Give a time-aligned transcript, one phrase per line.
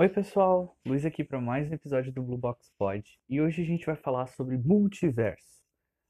[0.00, 3.64] Oi, pessoal, Luiz aqui para mais um episódio do Blue Box Pod e hoje a
[3.64, 5.60] gente vai falar sobre multiverso.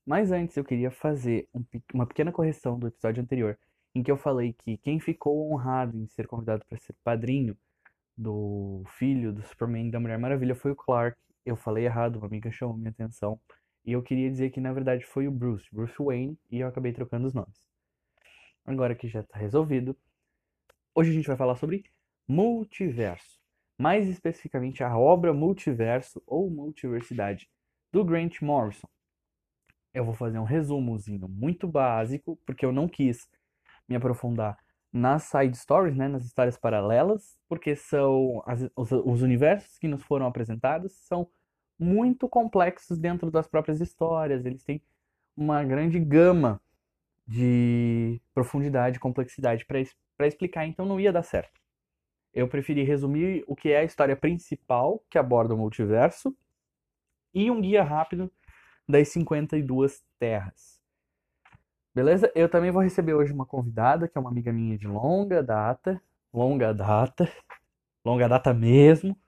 [0.05, 1.65] Mas antes eu queria fazer um
[1.95, 3.59] uma pequena correção do episódio anterior,
[3.95, 7.57] em que eu falei que quem ficou honrado em ser convidado para ser padrinho
[8.15, 11.19] do filho do Superman da Mulher Maravilha foi o Clark.
[11.43, 13.41] Eu falei errado, uma amiga chamou minha atenção
[13.87, 16.93] e eu queria dizer que na verdade foi o Bruce, Bruce Wayne, e eu acabei
[16.93, 17.59] trocando os nomes.
[18.67, 19.97] Agora que já está resolvido,
[20.95, 21.85] hoje a gente vai falar sobre
[22.29, 23.39] multiverso
[23.79, 27.49] mais especificamente a obra Multiverso ou Multiversidade
[27.93, 28.89] do Grant Morrison.
[29.95, 33.29] Eu vou fazer um resumozinho muito básico, porque eu não quis
[33.89, 34.59] me aprofundar
[34.93, 40.03] nas side stories, né, nas histórias paralelas, porque são as, os, os universos que nos
[40.03, 41.31] foram apresentados são
[41.79, 44.45] muito complexos dentro das próprias histórias.
[44.45, 44.83] Eles têm
[45.37, 46.61] uma grande gama
[47.27, 51.58] de profundidade, complexidade para explicar, então não ia dar certo
[52.39, 56.37] eu preferi resumir o que é a história principal que aborda o multiverso
[57.35, 58.31] e um guia rápido
[58.89, 60.81] das 52 terras.
[61.93, 62.31] Beleza?
[62.37, 66.01] Eu também vou receber hoje uma convidada, que é uma amiga minha de longa data,
[66.33, 67.29] longa data,
[68.07, 69.21] longa data mesmo,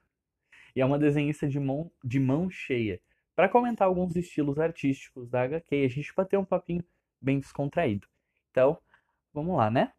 [0.73, 3.01] e é uma desenhista de mão, de mão cheia,
[3.35, 6.83] para comentar alguns estilos artísticos da HQ e a gente bater um papinho
[7.19, 8.07] bem descontraído.
[8.51, 8.77] Então,
[9.33, 9.91] vamos lá, né?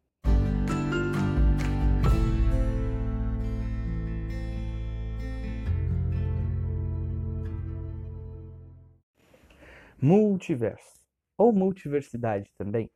[10.04, 11.00] Multiverso,
[11.38, 12.90] ou Multiversidade também,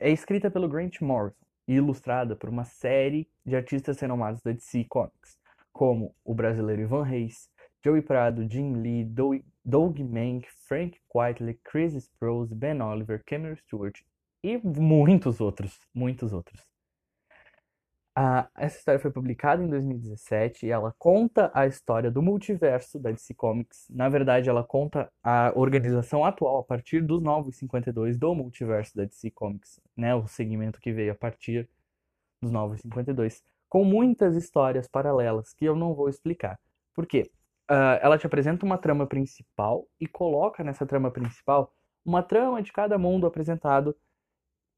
[0.00, 1.36] é escrita pelo Grant Morrison
[1.68, 5.38] e ilustrada por uma série de artistas renomados da DC Comics,
[5.72, 7.48] como o brasileiro Ivan Reis,
[7.84, 9.04] Joey Prado, Jim Lee,
[9.64, 14.00] Doug Mank, Frank Quitely, Chris Sprouse, Ben Oliver, Cameron Stewart
[14.42, 16.69] e muitos outros, muitos outros.
[18.14, 23.10] Ah, essa história foi publicada em 2017 e ela conta a história do multiverso da
[23.10, 23.86] DC Comics.
[23.88, 29.04] Na verdade, ela conta a organização atual a partir dos Novos 52 do multiverso da
[29.04, 30.14] DC Comics, né?
[30.14, 31.68] O segmento que veio a partir
[32.42, 36.58] dos Novos 52, com muitas histórias paralelas que eu não vou explicar.
[36.94, 37.30] Por quê?
[37.70, 41.72] Uh, ela te apresenta uma trama principal e coloca nessa trama principal
[42.04, 43.96] uma trama de cada mundo apresentado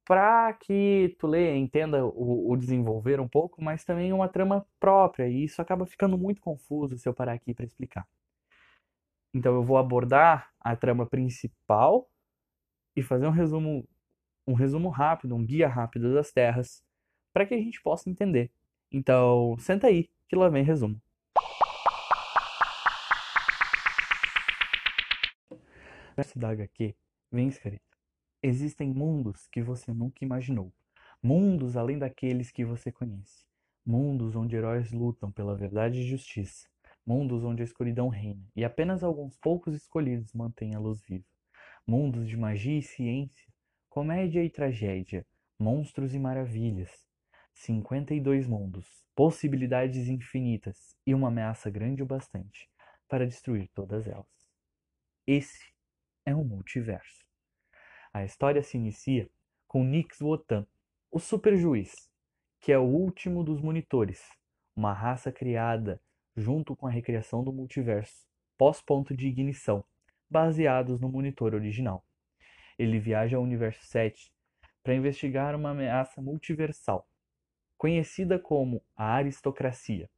[0.05, 5.29] para que tu lê, entenda o, o, desenvolver um pouco, mas também uma trama própria,
[5.29, 8.07] e isso acaba ficando muito confuso se eu parar aqui para explicar.
[9.35, 12.09] Então eu vou abordar a trama principal
[12.97, 13.89] e fazer um resumo,
[14.47, 16.85] um resumo rápido, um guia rápido das terras,
[17.33, 18.51] para que a gente possa entender.
[18.91, 21.01] Então, senta aí, que lá vem resumo.
[26.37, 26.95] Da HQ
[27.31, 27.92] vem escrito
[28.45, 30.73] Existem mundos que você nunca imaginou.
[31.23, 33.45] Mundos além daqueles que você conhece.
[33.87, 36.67] Mundos onde heróis lutam pela verdade e justiça.
[37.07, 41.25] Mundos onde a escuridão reina e apenas alguns poucos escolhidos mantêm a luz viva.
[41.87, 43.47] Mundos de magia e ciência,
[43.89, 45.25] comédia e tragédia,
[45.57, 46.91] monstros e maravilhas.
[47.55, 52.69] 52 mundos, possibilidades infinitas e uma ameaça grande o bastante
[53.09, 54.27] para destruir todas elas.
[55.25, 55.73] Esse
[56.27, 57.22] é um multiverso.
[58.15, 59.27] A história se inicia
[59.67, 60.67] com Nix Wotan,
[61.11, 62.11] o super juiz,
[62.61, 64.23] que é o último dos monitores,
[64.77, 65.99] uma raça criada
[66.37, 68.27] junto com a recriação do multiverso,
[68.59, 69.83] pós-ponto de ignição,
[70.29, 72.05] baseados no monitor original.
[72.79, 74.31] Ele viaja ao universo 7
[74.83, 77.09] para investigar uma ameaça multiversal,
[77.79, 80.11] conhecida como a aristocracia,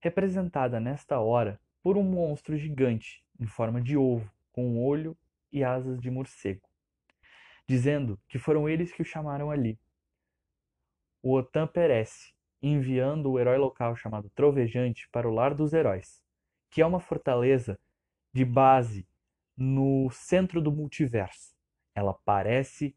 [0.00, 5.16] representada nesta hora por um monstro gigante em forma de ovo, com um olho
[5.50, 6.67] e asas de morcego
[7.68, 9.78] dizendo que foram eles que o chamaram ali.
[11.22, 16.22] O Otan perece, enviando o herói local chamado Trovejante para o Lar dos Heróis,
[16.70, 17.78] que é uma fortaleza
[18.32, 19.06] de base
[19.54, 21.54] no centro do multiverso.
[21.94, 22.96] Ela parece,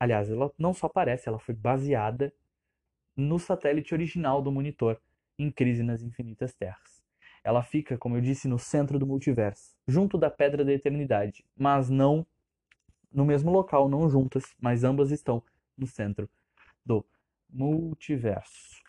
[0.00, 2.34] aliás, ela não só parece, ela foi baseada
[3.16, 5.00] no satélite original do monitor
[5.38, 7.04] em Crise nas Infinitas Terras.
[7.44, 11.88] Ela fica, como eu disse, no centro do multiverso, junto da Pedra da Eternidade, mas
[11.88, 12.26] não
[13.12, 15.42] no mesmo local, não juntas, mas ambas estão
[15.76, 16.28] no centro
[16.84, 17.04] do
[17.48, 18.80] multiverso.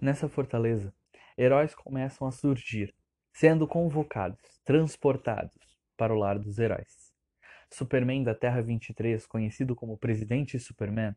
[0.00, 0.94] Nessa fortaleza,
[1.36, 2.94] heróis começam a surgir,
[3.32, 5.56] sendo convocados, transportados
[5.96, 7.12] para o lar dos heróis.
[7.70, 11.16] Superman da Terra 23, conhecido como Presidente Superman,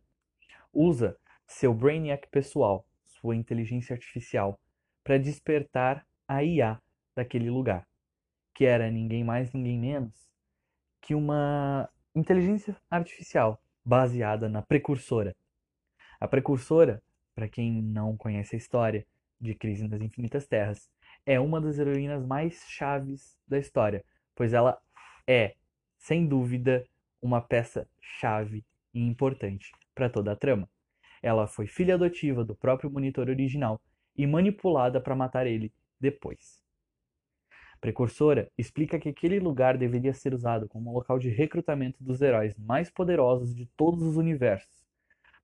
[0.74, 4.60] usa seu Brainiac pessoal, sua inteligência artificial,
[5.04, 6.82] para despertar a IA
[7.16, 7.88] daquele lugar,
[8.54, 10.29] que era ninguém mais, ninguém menos
[11.02, 15.36] que uma inteligência artificial baseada na precursora.
[16.20, 17.02] A precursora,
[17.34, 19.06] para quem não conhece a história,
[19.40, 20.90] de Crise nas Infinitas Terras,
[21.26, 24.04] é uma das heroínas mais chaves da história,
[24.36, 24.78] pois ela
[25.26, 25.56] é,
[25.98, 26.86] sem dúvida,
[27.22, 30.70] uma peça-chave e importante para toda a trama.
[31.22, 33.82] Ela foi filha adotiva do próprio monitor original
[34.16, 36.64] e manipulada para matar ele depois.
[37.80, 42.90] Precursora explica que aquele lugar deveria ser usado como local de recrutamento dos heróis mais
[42.90, 44.86] poderosos de todos os universos,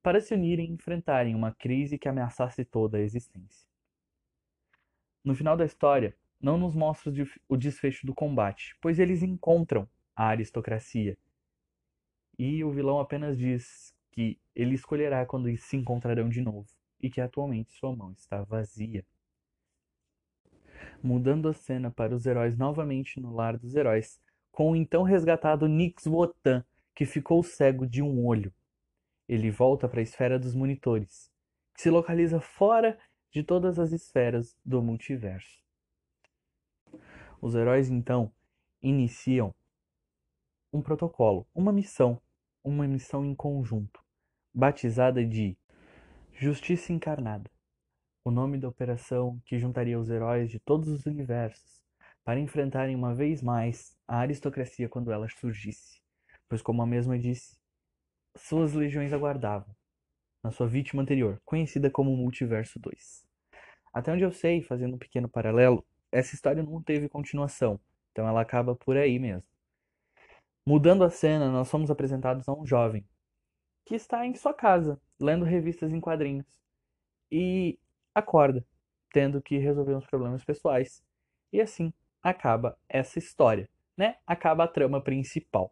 [0.04, 3.68] para se unirem e enfrentarem uma crise que ameaçasse toda a existência.
[5.24, 7.12] No final da história, não nos mostra
[7.48, 11.18] o desfecho do combate, pois eles encontram a aristocracia.
[12.38, 16.68] E o vilão apenas diz que ele escolherá quando se encontrarão de novo,
[17.02, 19.06] e que atualmente sua mão está vazia.
[21.02, 24.20] Mudando a cena para os heróis novamente no lar dos heróis,
[24.52, 26.64] com o então resgatado Nix Wotan,
[26.96, 28.54] que ficou cego de um olho.
[29.28, 31.30] Ele volta para a esfera dos monitores,
[31.74, 32.98] que se localiza fora
[33.32, 35.62] de todas as esferas do multiverso.
[37.42, 38.32] Os heróis então
[38.82, 39.54] iniciam
[40.72, 42.22] um protocolo, uma missão,
[42.64, 44.04] uma missão em conjunto,
[44.54, 45.58] batizada de
[46.34, 47.50] Justiça Encarnada,
[48.26, 51.86] o nome da operação que juntaria os heróis de todos os universos
[52.24, 56.02] para enfrentarem uma vez mais a aristocracia quando ela surgisse,
[56.50, 57.56] pois, como a mesma disse,
[58.36, 59.76] suas legiões aguardavam,
[60.44, 63.24] na sua vítima anterior, conhecida como Multiverso 2.
[63.94, 67.80] Até onde eu sei, fazendo um pequeno paralelo, essa história não teve continuação,
[68.12, 69.48] então ela acaba por aí mesmo.
[70.66, 73.06] Mudando a cena, nós somos apresentados a um jovem
[73.86, 76.48] que está em sua casa, lendo revistas em quadrinhos,
[77.32, 77.78] e
[78.16, 78.66] acorda,
[79.12, 81.04] tendo que resolver uns problemas pessoais.
[81.52, 84.16] E assim acaba essa história, né?
[84.26, 85.72] Acaba a trama principal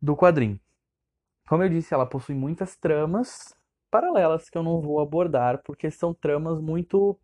[0.00, 0.58] do quadrinho.
[1.46, 3.54] Como eu disse, ela possui muitas tramas
[3.90, 7.18] paralelas que eu não vou abordar porque são tramas muito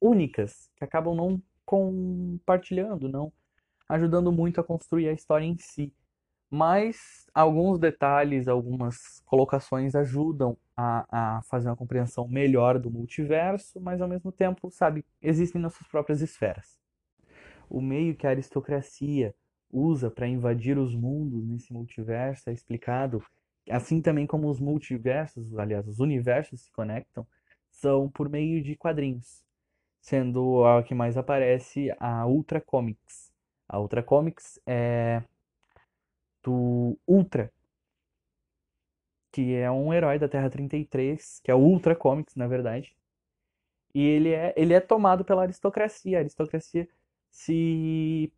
[0.00, 3.32] únicas, que acabam não compartilhando, não
[3.88, 5.92] ajudando muito a construir a história em si.
[6.54, 14.02] Mas alguns detalhes, algumas colocações ajudam a, a fazer uma compreensão melhor do multiverso, mas
[14.02, 16.78] ao mesmo tempo, sabe, existem nossas próprias esferas.
[17.70, 19.34] O meio que a aristocracia
[19.72, 23.24] usa para invadir os mundos nesse multiverso é explicado,
[23.70, 27.26] assim também como os multiversos, aliás, os universos se conectam,
[27.70, 29.42] são por meio de quadrinhos,
[30.02, 33.32] sendo a que mais aparece a Ultra Comics.
[33.66, 35.22] A Ultra Comics é
[36.42, 37.52] do Ultra,
[39.32, 42.94] que é um herói da Terra 33, que é o Ultra Comics, na verdade.
[43.94, 46.18] E ele é, ele é tomado pela aristocracia.
[46.18, 46.88] A aristocracia
[47.30, 48.32] se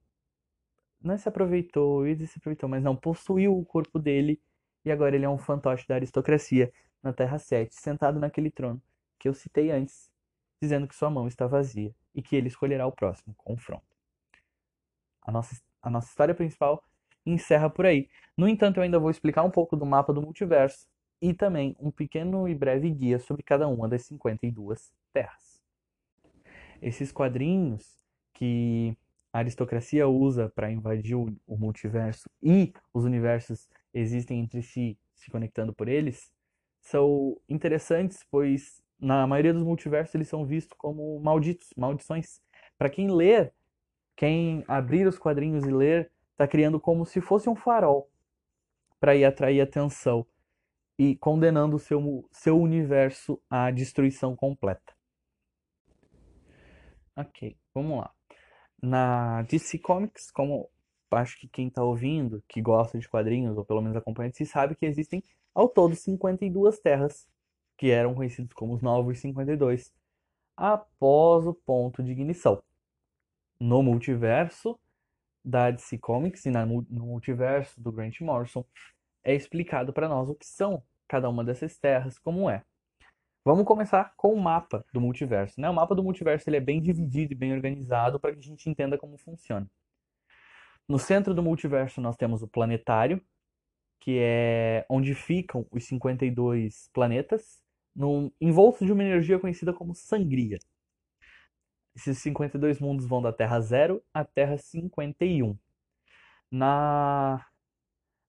[1.02, 4.40] não se aproveitou, ia se aproveitou, mas não, possuiu o corpo dele
[4.84, 6.72] e agora ele é um fantoche da aristocracia
[7.02, 8.80] na Terra 7, sentado naquele trono
[9.18, 10.10] que eu citei antes,
[10.60, 13.84] dizendo que sua mão está vazia e que ele escolherá o próximo confronto.
[15.22, 16.82] A nossa, a nossa história principal
[17.24, 18.08] encerra por aí.
[18.36, 20.86] No entanto, eu ainda vou explicar um pouco do mapa do multiverso
[21.20, 25.62] e também um pequeno e breve guia sobre cada uma das 52 terras.
[26.82, 27.98] Esses quadrinhos
[28.34, 28.96] que
[29.32, 35.72] a aristocracia usa para invadir o, multiverso e os universos existem entre si, se conectando
[35.72, 36.30] por eles,
[36.80, 42.40] são interessantes, pois na maioria dos multiversos eles são vistos como malditos, maldições.
[42.76, 43.52] Para quem ler,
[44.14, 48.10] quem abrir os quadrinhos e ler, está criando como se fosse um farol
[49.00, 50.26] para ir atrair atenção
[50.98, 54.94] e condenando seu, seu universo à destruição completa.
[57.16, 58.14] Ok, vamos lá
[58.84, 60.70] na DC Comics, como
[61.10, 64.74] acho que quem está ouvindo, que gosta de quadrinhos, ou pelo menos acompanha, se sabe
[64.74, 65.22] que existem
[65.54, 67.28] ao todo 52 terras,
[67.78, 69.92] que eram conhecidos como os Novos 52,
[70.56, 72.62] após o ponto de ignição.
[73.58, 74.78] No multiverso
[75.44, 78.64] da DC Comics e no multiverso do Grant Morrison,
[79.22, 82.62] é explicado para nós o que são cada uma dessas terras, como é.
[83.44, 85.60] Vamos começar com o mapa do multiverso.
[85.60, 85.68] Né?
[85.68, 88.70] O mapa do multiverso ele é bem dividido e bem organizado para que a gente
[88.70, 89.70] entenda como funciona.
[90.88, 93.22] No centro do multiverso nós temos o planetário,
[94.00, 97.62] que é onde ficam os 52 planetas,
[97.94, 100.58] num, envoltos de uma energia conhecida como sangria.
[101.96, 105.56] Esses 52 mundos vão da Terra 0 à Terra 51.
[106.50, 107.44] Na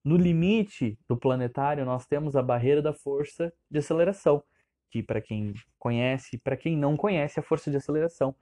[0.03, 4.43] no limite do planetário nós temos a barreira da força de aceleração,
[4.91, 8.35] que para quem conhece, para quem não conhece, a força de aceleração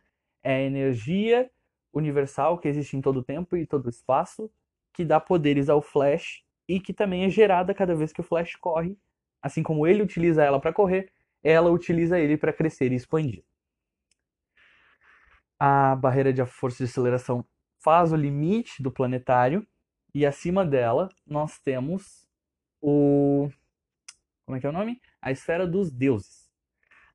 [0.43, 1.49] é a energia
[1.93, 4.51] universal que existe em todo o tempo e todo o espaço,
[4.93, 8.55] que dá poderes ao Flash e que também é gerada cada vez que o Flash
[8.55, 8.97] corre,
[9.41, 11.11] assim como ele utiliza ela para correr,
[11.41, 13.43] ela utiliza ele para crescer e expandir.
[15.65, 17.45] A barreira de força de aceleração
[17.79, 19.65] faz o limite do planetário
[20.13, 22.27] e acima dela nós temos
[22.81, 23.49] o
[24.45, 25.01] como é que é o nome?
[25.21, 26.51] A esfera dos deuses.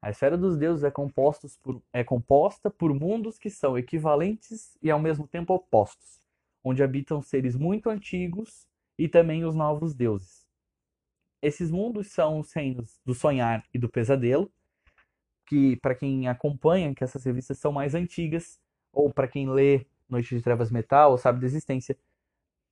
[0.01, 4.99] A esfera dos deuses é, por, é composta por mundos que são equivalentes e ao
[4.99, 6.23] mesmo tempo opostos,
[6.65, 10.47] onde habitam seres muito antigos e também os novos deuses.
[11.43, 14.51] Esses mundos são os reinos do sonhar e do pesadelo,
[15.49, 18.61] que para quem acompanha, que essas revistas são mais antigas,
[18.93, 21.99] ou para quem lê Noite de Trevas Metal, ou sabe da existência,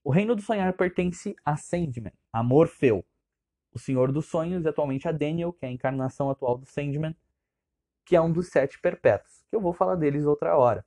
[0.04, 3.04] o reino do sonhar pertence a Sandman, a Morfeu,
[3.72, 7.16] o Senhor dos Sonhos, e atualmente a Daniel, que é a encarnação atual do Sandman,
[8.04, 10.84] que é um dos sete perpétuos, que eu vou falar deles outra hora.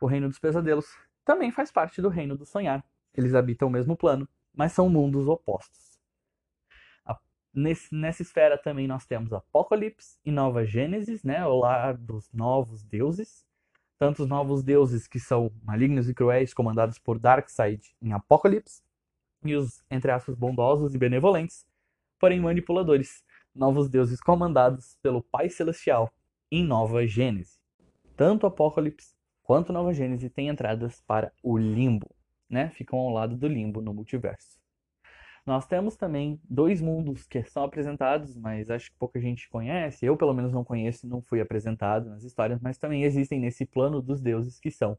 [0.00, 0.86] O reino dos pesadelos
[1.24, 2.84] também faz parte do reino do sonhar.
[3.14, 5.89] Eles habitam o mesmo plano, mas são mundos opostos.
[7.52, 12.82] Nesse, nessa esfera também nós temos Apocalipse e Nova Gênesis, né, o lar dos novos
[12.84, 13.44] deuses.
[13.98, 18.82] Tanto os novos deuses que são malignos e cruéis, comandados por Darkseid em Apocalipse,
[19.44, 21.66] e os, entre aspas, bondosos e benevolentes,
[22.18, 26.12] porém manipuladores, novos deuses comandados pelo Pai Celestial
[26.50, 27.58] em Nova Gênese.
[28.16, 32.14] Tanto Apocalipse quanto Nova Gênese têm entradas para o limbo,
[32.48, 32.70] né?
[32.70, 34.59] Ficam ao lado do limbo no multiverso.
[35.46, 40.04] Nós temos também dois mundos que são apresentados, mas acho que pouca gente conhece.
[40.04, 44.02] Eu, pelo menos, não conheço, não fui apresentado nas histórias, mas também existem nesse plano
[44.02, 44.98] dos deuses que são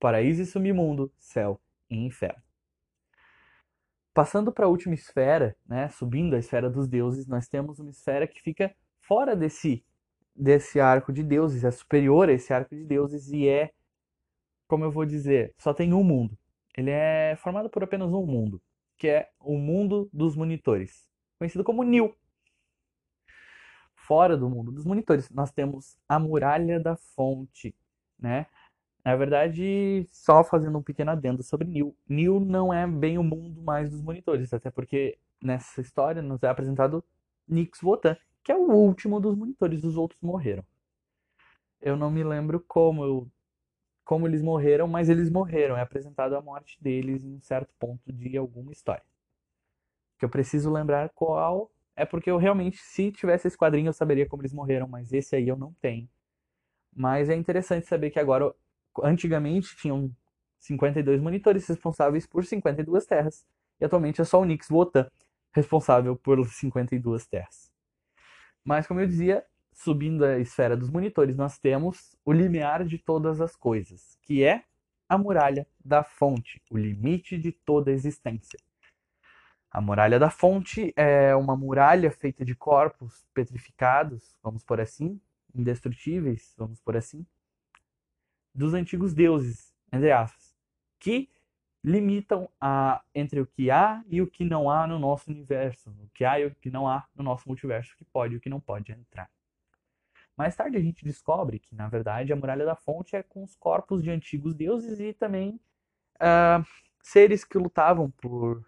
[0.00, 2.42] paraíso e submundo, céu e inferno.
[4.14, 8.26] Passando para a última esfera, né, subindo a esfera dos deuses, nós temos uma esfera
[8.26, 9.84] que fica fora desse
[10.34, 13.70] desse arco de deuses, é superior a esse arco de deuses e é,
[14.66, 16.36] como eu vou dizer, só tem um mundo.
[16.74, 18.60] Ele é formado por apenas um mundo
[19.02, 22.14] que é o mundo dos monitores, conhecido como NIL.
[23.96, 27.74] Fora do mundo dos monitores, nós temos a muralha da fonte,
[28.16, 28.46] né?
[29.04, 31.96] Na verdade, só fazendo um pequeno adendo sobre Nil.
[32.08, 36.46] Nil não é bem o mundo mais dos monitores, até porque nessa história nos é
[36.46, 37.02] apresentado
[37.48, 40.64] Nix Votan, que é o último dos monitores, os outros morreram.
[41.80, 43.28] Eu não me lembro como eu
[44.04, 45.76] como eles morreram, mas eles morreram.
[45.76, 49.04] É apresentado a morte deles em um certo ponto de alguma história.
[50.18, 54.26] Que eu preciso lembrar qual é porque eu realmente, se tivesse esse quadrinho, eu saberia
[54.26, 56.08] como eles morreram, mas esse aí eu não tenho.
[56.94, 58.54] Mas é interessante saber que agora,
[59.02, 60.10] antigamente, tinham
[60.58, 63.46] 52 monitores responsáveis por 52 terras.
[63.80, 65.10] E atualmente é só o Nix Wotan
[65.52, 67.70] responsável por 52 terras.
[68.64, 73.40] Mas, como eu dizia, subindo a esfera dos monitores, nós temos o limiar de todas
[73.40, 74.64] as coisas, que é
[75.08, 78.58] a muralha da fonte, o limite de toda a existência.
[79.70, 85.20] A muralha da fonte é uma muralha feita de corpos petrificados, vamos por assim,
[85.54, 87.26] indestrutíveis, vamos por assim,
[88.54, 90.54] dos antigos deuses, entre aspas,
[90.98, 91.30] que
[91.82, 96.08] limitam a, entre o que há e o que não há no nosso universo, o
[96.14, 98.40] que há e o que não há no nosso multiverso, o que pode e o
[98.40, 99.28] que não pode entrar.
[100.36, 103.54] Mais tarde a gente descobre que, na verdade, a Muralha da Fonte é com os
[103.54, 105.60] corpos de antigos deuses e também
[106.16, 106.64] uh,
[107.02, 108.64] seres que lutavam por,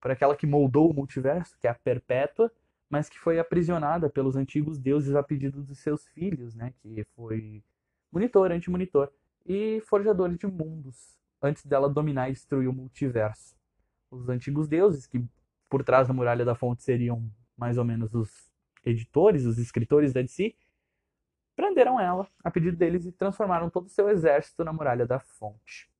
[0.00, 2.52] por aquela que moldou o multiverso, que é a Perpétua,
[2.88, 6.72] mas que foi aprisionada pelos antigos deuses a pedido dos seus filhos, né?
[6.80, 7.62] Que foi
[8.10, 9.12] monitor, anti-monitor
[9.44, 13.56] e forjador de mundos, antes dela dominar e destruir o multiverso.
[14.10, 15.22] Os antigos deuses, que
[15.68, 18.30] por trás da Muralha da Fonte seriam mais ou menos os
[18.84, 20.54] editores, os escritores da DC,
[21.58, 25.90] prenderam ela a pedido deles e transformaram todo o seu exército na muralha da fonte.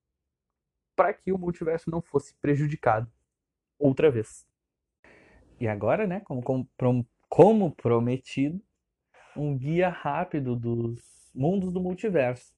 [0.95, 3.11] Para que o multiverso não fosse prejudicado
[3.77, 4.47] outra vez.
[5.59, 8.63] E agora, né, como, como, como prometido,
[9.37, 12.55] um guia rápido dos mundos do multiverso.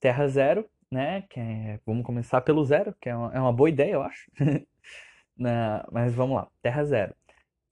[0.00, 3.70] Terra Zero, né, que é, vamos começar pelo zero, que é uma, é uma boa
[3.70, 4.28] ideia, eu acho.
[5.38, 7.14] Na, mas vamos lá, Terra Zero.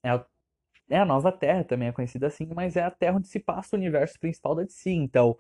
[0.00, 0.24] É o
[0.90, 3.76] é a nova Terra, também é conhecida assim, mas é a Terra onde se passa
[3.76, 4.90] o universo principal da DC.
[4.90, 5.38] Então,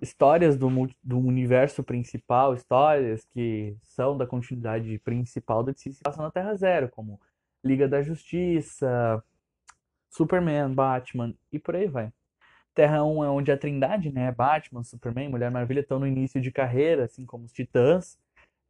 [0.00, 0.68] histórias do,
[1.02, 6.54] do universo principal, histórias que são da continuidade principal da DC se passam na Terra
[6.54, 7.20] Zero, como
[7.64, 9.22] Liga da Justiça,
[10.10, 12.12] Superman, Batman e por aí vai.
[12.74, 16.50] Terra 1 é onde a Trindade, né, Batman, Superman, Mulher Maravilha estão no início de
[16.50, 18.18] carreira, assim como os Titãs.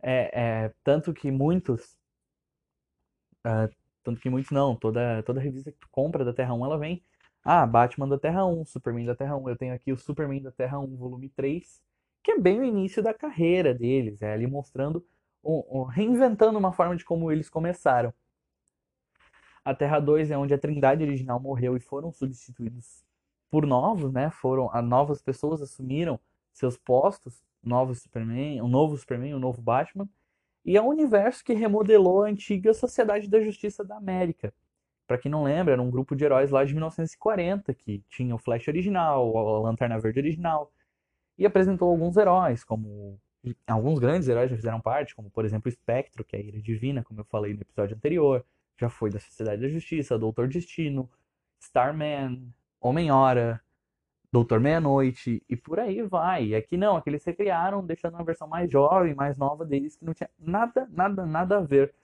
[0.03, 1.97] É, é tanto que muitos
[3.47, 6.79] uh, tanto que muitos não, toda, toda revista que tu compra da Terra 1, ela
[6.79, 7.03] vem.
[7.45, 9.49] Ah, Batman da Terra 1, Superman da Terra 1.
[9.49, 11.83] Eu tenho aqui o Superman da Terra 1, volume 3,
[12.23, 14.23] que é bem o início da carreira deles.
[14.23, 15.05] É ali mostrando,
[15.91, 18.13] reinventando uma forma de como eles começaram.
[19.65, 23.05] A Terra 2 é onde a Trindade original morreu e foram substituídos
[23.51, 24.31] por novos, né?
[24.31, 26.19] Foram, a novas pessoas assumiram
[26.53, 30.09] seus postos, novos Superman, um novo Superman, um novo Batman,
[30.65, 34.53] e é um universo que remodelou a antiga Sociedade da Justiça da América.
[35.07, 38.39] Para quem não lembra, era um grupo de heróis lá de 1940 que tinha o
[38.39, 40.73] Flash original, a Lanterna Verde original,
[41.37, 43.19] e apresentou alguns heróis, como
[43.67, 46.63] alguns grandes heróis já fizeram parte, como por exemplo o Espectro, que é a Ira
[46.63, 48.45] Divina, como eu falei no episódio anterior,
[48.79, 51.11] já foi da Sociedade da Justiça, Doutor Destino,
[51.61, 53.61] Starman, Homem-Hora,
[54.33, 56.47] Doutor Meia-Noite e por aí vai.
[56.47, 60.05] E aqui não, aqui eles recriaram, deixando uma versão mais jovem, mais nova deles, que
[60.07, 61.95] não tinha nada, nada, nada a ver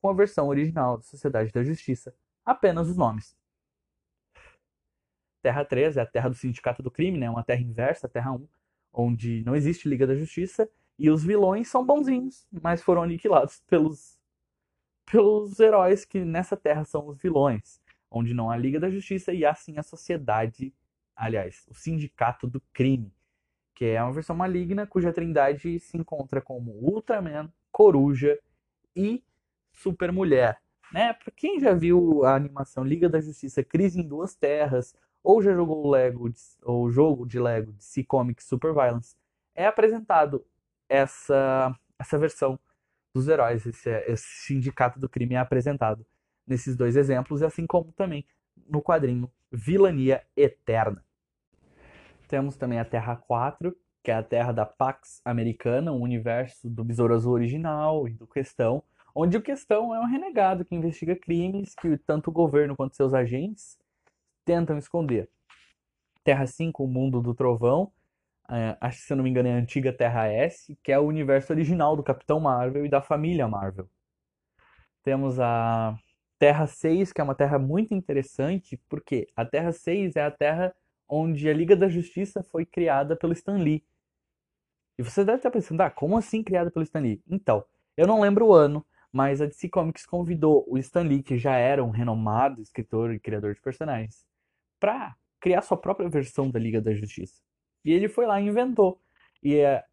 [0.00, 2.14] com a versão original da Sociedade da Justiça.
[2.44, 3.34] Apenas os nomes.
[5.42, 7.30] Terra 3 é a terra do Sindicato do Crime, né?
[7.30, 8.46] uma terra inversa, a Terra 1,
[8.92, 10.68] onde não existe Liga da Justiça
[10.98, 14.18] e os vilões são bonzinhos, mas foram aniquilados pelos,
[15.10, 17.80] pelos heróis que nessa terra são os vilões,
[18.10, 20.74] onde não há Liga da Justiça e há sim a Sociedade
[21.18, 23.12] aliás, o Sindicato do Crime,
[23.74, 28.38] que é uma versão maligna cuja trindade se encontra como Ultraman, Coruja
[28.94, 29.22] e
[29.72, 30.56] Supermulher.
[30.92, 31.12] Né?
[31.12, 35.52] Para quem já viu a animação Liga da Justiça Crise em Duas Terras, ou já
[35.52, 36.30] jogou o Lego
[36.62, 39.16] ou jogo de Lego de C Comics Super Violence,
[39.54, 40.46] é apresentado
[40.88, 42.58] essa essa versão
[43.12, 46.06] dos heróis, esse, esse sindicato do crime é apresentado
[46.46, 48.24] nesses dois exemplos, assim como também
[48.68, 51.04] no quadrinho Vilania Eterna.
[52.28, 56.84] Temos também a Terra 4, que é a Terra da Pax Americana, um universo do
[56.84, 58.82] Besouro Azul original e do Questão,
[59.14, 63.14] onde o Questão é um renegado que investiga crimes que tanto o governo quanto seus
[63.14, 63.78] agentes
[64.44, 65.28] tentam esconder.
[66.22, 67.90] Terra 5, o Mundo do Trovão,
[68.50, 70.98] é, acho que se eu não me engano é a antiga Terra S, que é
[70.98, 73.88] o universo original do Capitão Marvel e da família Marvel.
[75.02, 75.96] Temos a
[76.38, 80.74] Terra 6, que é uma terra muito interessante, porque a Terra 6 é a terra
[81.08, 83.84] onde a Liga da Justiça foi criada pelo Stan Lee.
[84.98, 87.22] E você deve estar pensando, ah, como assim criada pelo Stan Lee?
[87.28, 87.64] Então,
[87.96, 91.56] eu não lembro o ano, mas a DC Comics convidou o Stan Lee, que já
[91.56, 94.26] era um renomado escritor e criador de personagens,
[94.78, 97.40] para criar sua própria versão da Liga da Justiça.
[97.84, 99.00] E ele foi lá e inventou.
[99.42, 99.84] E é,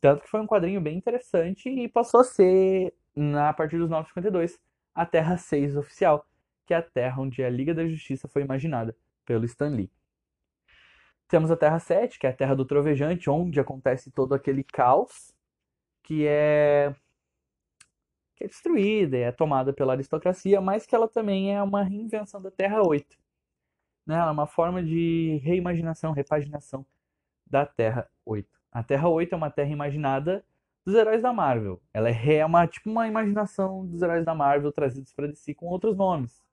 [0.00, 4.58] tanto que foi um quadrinho bem interessante e passou a ser, na partir dos 952,
[4.94, 6.26] a Terra 6 oficial,
[6.64, 9.90] que é a terra onde a Liga da Justiça foi imaginada pelo Stan Lee.
[11.28, 15.34] Temos a Terra 7, que é a Terra do Trovejante, onde acontece todo aquele caos
[16.02, 16.94] que é
[18.36, 22.50] que é destruída, é tomada pela aristocracia, mas que ela também é uma reinvenção da
[22.50, 23.16] Terra 8.
[24.06, 24.14] Né?
[24.14, 26.84] Ela é uma forma de reimaginação, repaginação
[27.46, 28.48] da Terra 8.
[28.70, 30.44] A Terra 8 é uma terra imaginada
[30.84, 31.80] dos heróis da Marvel.
[31.94, 35.96] Ela é uma, tipo uma imaginação dos heróis da Marvel trazidos para DC com outros
[35.96, 36.44] nomes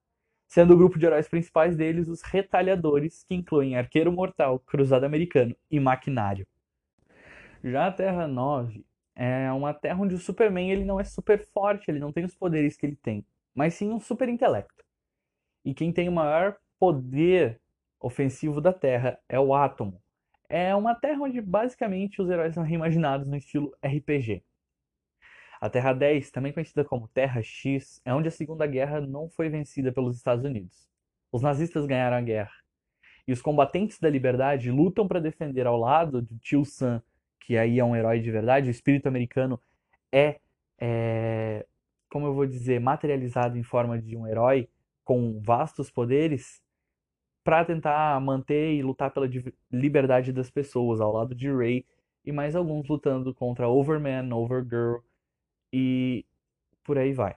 [0.54, 5.56] sendo o grupo de heróis principais deles os Retalhadores, que incluem Arqueiro Mortal, Cruzado Americano
[5.72, 6.46] e Maquinário.
[7.64, 8.86] Já a Terra 9
[9.16, 12.36] é uma terra onde o Superman ele não é super forte, ele não tem os
[12.36, 14.86] poderes que ele tem, mas sim um super intelecto.
[15.66, 17.60] E quem tem o maior poder
[18.00, 20.00] ofensivo da Terra é o Átomo.
[20.48, 24.44] É uma terra onde basicamente os heróis são reimaginados no estilo RPG.
[25.64, 29.48] A Terra 10, também conhecida como Terra X, é onde a Segunda Guerra não foi
[29.48, 30.90] vencida pelos Estados Unidos.
[31.32, 32.52] Os nazistas ganharam a guerra.
[33.26, 37.02] E os combatentes da liberdade lutam para defender ao lado de Tio Sam,
[37.40, 39.58] que aí é um herói de verdade, o espírito americano
[40.12, 40.42] é,
[40.82, 41.66] é
[42.10, 44.68] como eu vou dizer, materializado em forma de um herói
[45.06, 46.62] com vastos poderes
[47.42, 49.30] para tentar manter e lutar pela
[49.72, 51.86] liberdade das pessoas, ao lado de Ray
[52.26, 54.98] e mais alguns lutando contra Overman, Overgirl
[55.74, 56.26] e
[56.84, 57.36] por aí vai.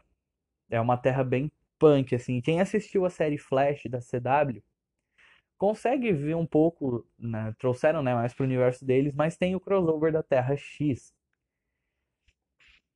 [0.71, 2.41] É uma terra bem punk, assim.
[2.41, 4.63] Quem assistiu a série Flash da CW
[5.59, 7.55] consegue ver um pouco, né?
[7.59, 11.15] trouxeram né, mais para o universo deles, mas tem o crossover da Terra X.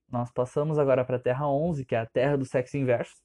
[0.09, 3.17] Nós passamos agora para a Terra 11, que é a Terra do sexo inverso,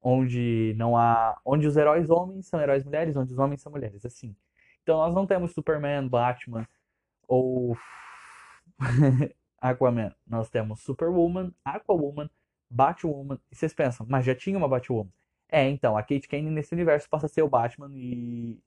[0.00, 4.04] onde não há, onde os heróis homens são heróis mulheres, onde os homens são mulheres,
[4.04, 4.36] assim.
[4.82, 6.68] Então nós não temos Superman, Batman
[7.26, 7.76] ou
[9.64, 12.28] Aquaman, nós temos Superwoman, Aquawoman,
[12.68, 13.40] Batwoman.
[13.50, 15.10] E vocês pensam, mas já tinha uma Batwoman?
[15.48, 18.60] É, então, a Kate Kane nesse universo passa a ser o Batman e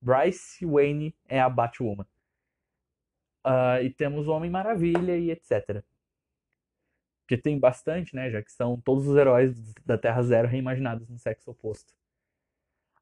[0.00, 2.06] Bryce Wayne é a Batwoman.
[3.44, 5.84] Uh, e temos o Homem Maravilha e etc.
[7.28, 8.30] Que tem bastante, né?
[8.30, 11.92] Já que são todos os heróis da Terra Zero reimaginados no sexo oposto.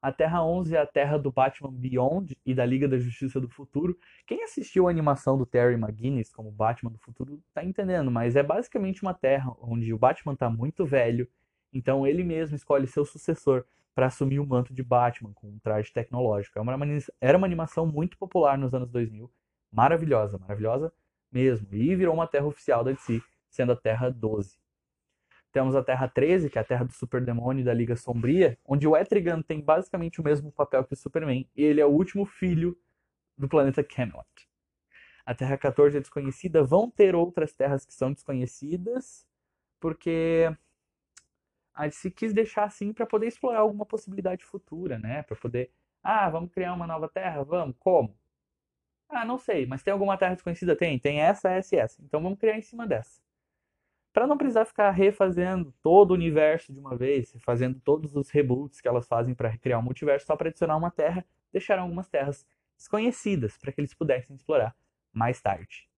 [0.05, 3.49] A Terra 11 é a Terra do Batman Beyond e da Liga da Justiça do
[3.49, 3.97] Futuro.
[4.27, 8.43] Quem assistiu a animação do Terry McGuinness como Batman do Futuro tá entendendo, mas é
[8.43, 11.27] basicamente uma Terra onde o Batman tá muito velho,
[11.73, 13.65] então ele mesmo escolhe seu sucessor
[13.95, 16.59] para assumir o manto de Batman com um traje tecnológico.
[16.59, 19.27] Era é era uma animação muito popular nos anos 2000,
[19.71, 20.93] maravilhosa, maravilhosa
[21.31, 21.67] mesmo.
[21.71, 24.55] E virou uma terra oficial da DC, sendo a Terra 12.
[25.55, 28.97] Temos a Terra 13, que é a Terra do Superdemônio da Liga Sombria, onde o
[28.97, 32.77] Etrigan tem basicamente o mesmo papel que o Superman, e ele é o último filho
[33.37, 34.27] do planeta Camelot.
[35.25, 39.25] A Terra 14 é desconhecida, vão ter outras terras que são desconhecidas,
[39.79, 40.53] porque
[41.73, 45.23] a DC quis deixar assim para poder explorar alguma possibilidade futura, né?
[45.23, 45.71] Para poder,
[46.03, 48.13] ah, vamos criar uma nova terra, vamos, como?
[49.07, 50.75] Ah, não sei, mas tem alguma terra desconhecida?
[50.75, 52.01] Tem, tem essa, essa e essa.
[52.03, 53.23] Então vamos criar em cima dessa.
[54.15, 58.79] Para não precisar ficar refazendo todo o universo de uma vez, fazendo todos os reboots
[58.79, 62.47] que elas fazem para criar um multiverso só para adicionar uma terra, deixaram algumas terras
[62.77, 64.73] desconhecidas para que eles pudessem explorar
[65.11, 65.89] mais tarde.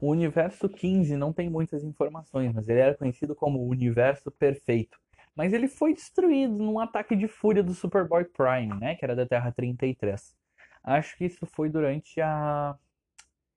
[0.00, 4.98] O universo 15 não tem muitas informações, mas ele era conhecido como o universo perfeito.
[5.32, 9.24] Mas ele foi destruído num ataque de fúria do Superboy Prime, né, que era da
[9.24, 10.36] Terra 33.
[10.82, 12.76] Acho que isso foi durante a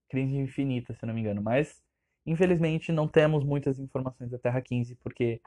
[0.08, 1.82] Crise Infinita, se não me engano, mas
[2.30, 5.42] infelizmente não temos muitas informações da Terra 15 porque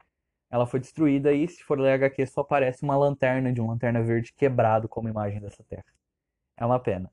[0.51, 4.03] ela foi destruída e se for ler HQ só aparece uma lanterna de uma lanterna
[4.03, 5.85] verde quebrado como imagem dessa Terra.
[6.57, 7.11] É uma pena.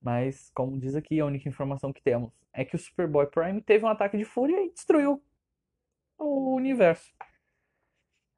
[0.00, 3.84] Mas, como diz aqui, a única informação que temos é que o Superboy Prime teve
[3.84, 5.22] um ataque de fúria e destruiu
[6.18, 7.12] o universo.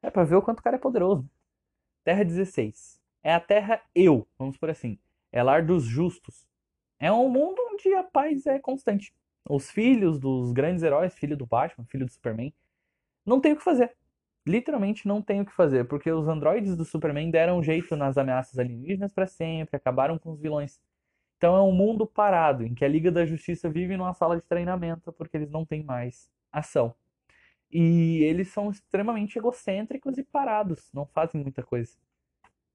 [0.01, 1.29] É pra ver o quanto o cara é poderoso.
[2.03, 3.01] Terra 16.
[3.21, 4.97] É a Terra Eu, vamos por assim.
[5.31, 6.47] É lar dos justos.
[6.97, 9.13] É um mundo onde a paz é constante.
[9.47, 12.53] Os filhos dos grandes heróis, filho do Batman, filho do Superman,
[13.25, 13.95] não tem o que fazer.
[14.47, 18.57] Literalmente não tem o que fazer, porque os androides do Superman deram jeito nas ameaças
[18.57, 20.79] alienígenas para sempre, acabaram com os vilões.
[21.37, 24.41] Então é um mundo parado, em que a Liga da Justiça vive numa sala de
[24.41, 26.93] treinamento porque eles não têm mais ação.
[27.71, 31.95] E eles são extremamente egocêntricos e parados, não fazem muita coisa.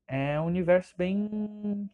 [0.07, 1.91] É um universo bem.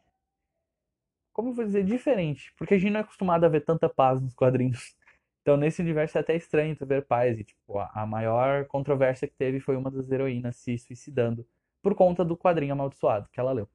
[1.32, 1.84] Como eu vou dizer?
[1.84, 2.52] Diferente.
[2.56, 4.94] Porque a gente não é acostumado a ver tanta paz nos quadrinhos.
[5.42, 7.38] Então nesse universo é até estranho ver paz.
[7.40, 11.46] E, tipo, a maior controvérsia que teve foi uma das heroínas se suicidando
[11.82, 13.68] por conta do quadrinho amaldiçoado que ela leu.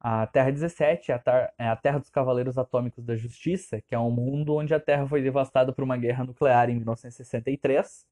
[0.00, 1.20] A Terra 17 é
[1.58, 5.06] é a Terra dos Cavaleiros Atômicos da Justiça, que é um mundo onde a Terra
[5.06, 8.06] foi devastada por uma guerra nuclear em 1963.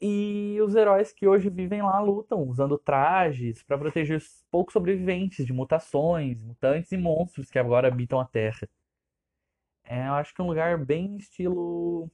[0.00, 5.44] E os heróis que hoje vivem lá lutam usando trajes para proteger os poucos sobreviventes
[5.44, 8.68] de mutações, mutantes e monstros que agora habitam a Terra.
[9.84, 12.10] É, eu acho que é um lugar bem estilo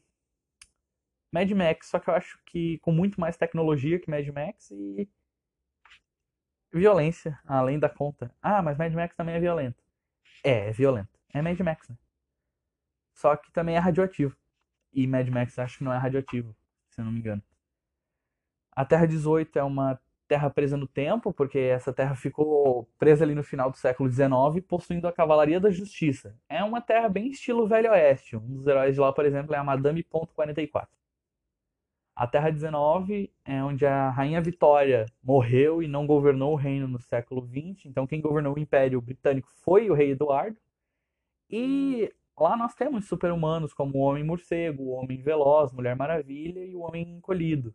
[1.32, 5.08] Mad Max, só que eu acho que com muito mais tecnologia que Mad Max e
[6.72, 8.34] violência além da conta.
[8.42, 9.82] Ah, mas Mad Max também é violento.
[10.42, 11.10] É, é violento.
[11.32, 11.96] É Mad Max, né?
[13.14, 14.36] Só que também é radioativo.
[14.92, 16.56] E Mad Max acho que não é radioativo,
[16.88, 17.42] se eu não me engano.
[18.76, 23.34] A Terra 18 é uma terra presa no tempo, porque essa terra ficou presa ali
[23.34, 24.28] no final do século XIX,
[24.68, 26.36] possuindo a Cavalaria da Justiça.
[26.46, 28.36] É uma terra bem estilo Velho Oeste.
[28.36, 30.90] Um dos heróis de lá, por exemplo, é a Madame Ponto 44.
[32.14, 37.00] A Terra 19 é onde a Rainha Vitória morreu e não governou o reino no
[37.00, 37.86] século XX.
[37.86, 40.56] Então, quem governou o Império Britânico foi o rei Eduardo.
[41.50, 47.16] E lá nós temos super-humanos como o Homem-Morcego, o Homem-Veloz, Mulher Maravilha e o Homem
[47.16, 47.74] Encolhido.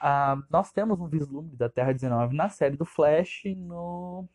[0.00, 4.26] Ah, nós temos um vislumbre da Terra 19 na série do Flash no,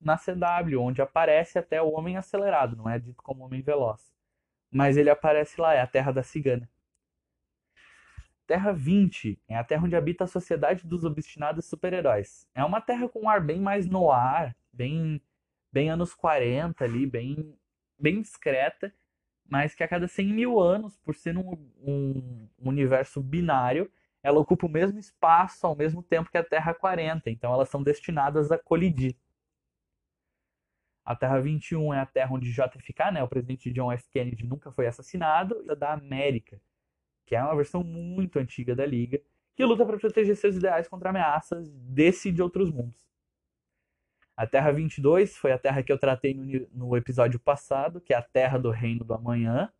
[0.00, 4.10] na CW, onde aparece até o Homem Acelerado, não é dito como Homem Veloz.
[4.70, 6.68] Mas ele aparece lá, é a Terra da Cigana.
[8.46, 12.48] Terra 20 é a terra onde habita a sociedade dos obstinados super-heróis.
[12.54, 15.20] É uma terra com um ar bem mais no ar, bem,
[15.72, 17.58] bem anos 40 ali, bem,
[17.98, 18.94] bem discreta,
[19.48, 23.90] mas que a cada 100 mil anos, por ser um, um universo binário,
[24.26, 27.30] ela ocupa o mesmo espaço ao mesmo tempo que a Terra 40.
[27.30, 29.16] Então elas são destinadas a colidir.
[31.04, 34.10] A Terra 21 é a terra onde JFK, né, o presidente John F.
[34.10, 36.60] Kennedy, nunca foi assassinado, e a da América,
[37.24, 39.22] que é uma versão muito antiga da Liga,
[39.54, 43.06] que luta para proteger seus ideais contra ameaças desse e de outros mundos.
[44.36, 48.16] A Terra 22 foi a Terra que eu tratei no, no episódio passado, que é
[48.16, 49.72] a Terra do Reino do Amanhã,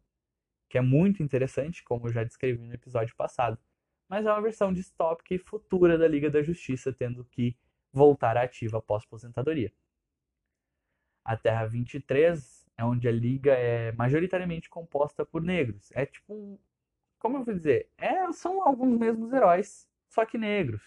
[0.68, 3.58] que é muito interessante, como eu já descrevi no episódio passado.
[4.08, 7.56] Mas é uma versão distópica e futura da Liga da Justiça, tendo que
[7.92, 9.72] voltar ativa após aposentadoria.
[11.24, 15.90] A Terra 23 é onde a Liga é majoritariamente composta por negros.
[15.92, 16.60] É tipo
[17.18, 20.82] como eu vou dizer, é, são alguns mesmos heróis, só que negros.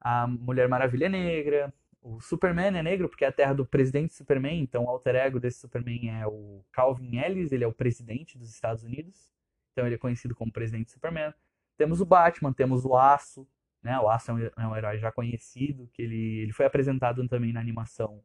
[0.00, 4.14] A Mulher Maravilha é negra, o Superman é negro porque é a terra do presidente
[4.14, 8.38] Superman, então o alter ego desse Superman é o Calvin Ellis, ele é o presidente
[8.38, 9.30] dos Estados Unidos,
[9.72, 11.34] então ele é conhecido como presidente Superman.
[11.80, 13.48] Temos o Batman, temos o Aço,
[13.82, 13.98] né?
[13.98, 17.54] O Aço é um, é um herói já conhecido, que ele, ele foi apresentado também
[17.54, 18.22] na animação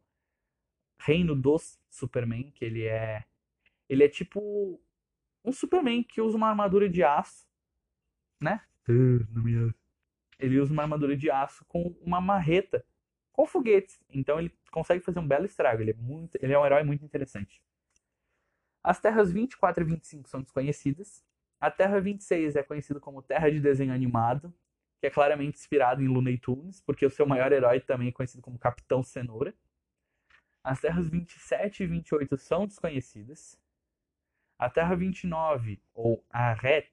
[1.00, 3.24] reino dos Superman, que ele é
[3.88, 4.78] ele é tipo
[5.42, 7.48] um Superman que usa uma armadura de aço,
[8.42, 8.60] né?
[10.38, 12.86] Ele usa uma armadura de aço com uma marreta
[13.32, 14.04] com foguetes.
[14.10, 15.82] Então ele consegue fazer um belo estrago.
[15.82, 17.64] Ele é, muito, ele é um herói muito interessante.
[18.84, 21.25] As terras 24 e 25 são desconhecidas.
[21.60, 24.54] A Terra 26 é conhecida como Terra de Desenho Animado,
[25.00, 28.42] que é claramente inspirado em Looney Tunes, porque o seu maior herói também é conhecido
[28.42, 29.54] como Capitão Cenoura.
[30.64, 33.60] As terras 27 e 28 são desconhecidas.
[34.58, 36.90] A Terra 29, ou a Ret,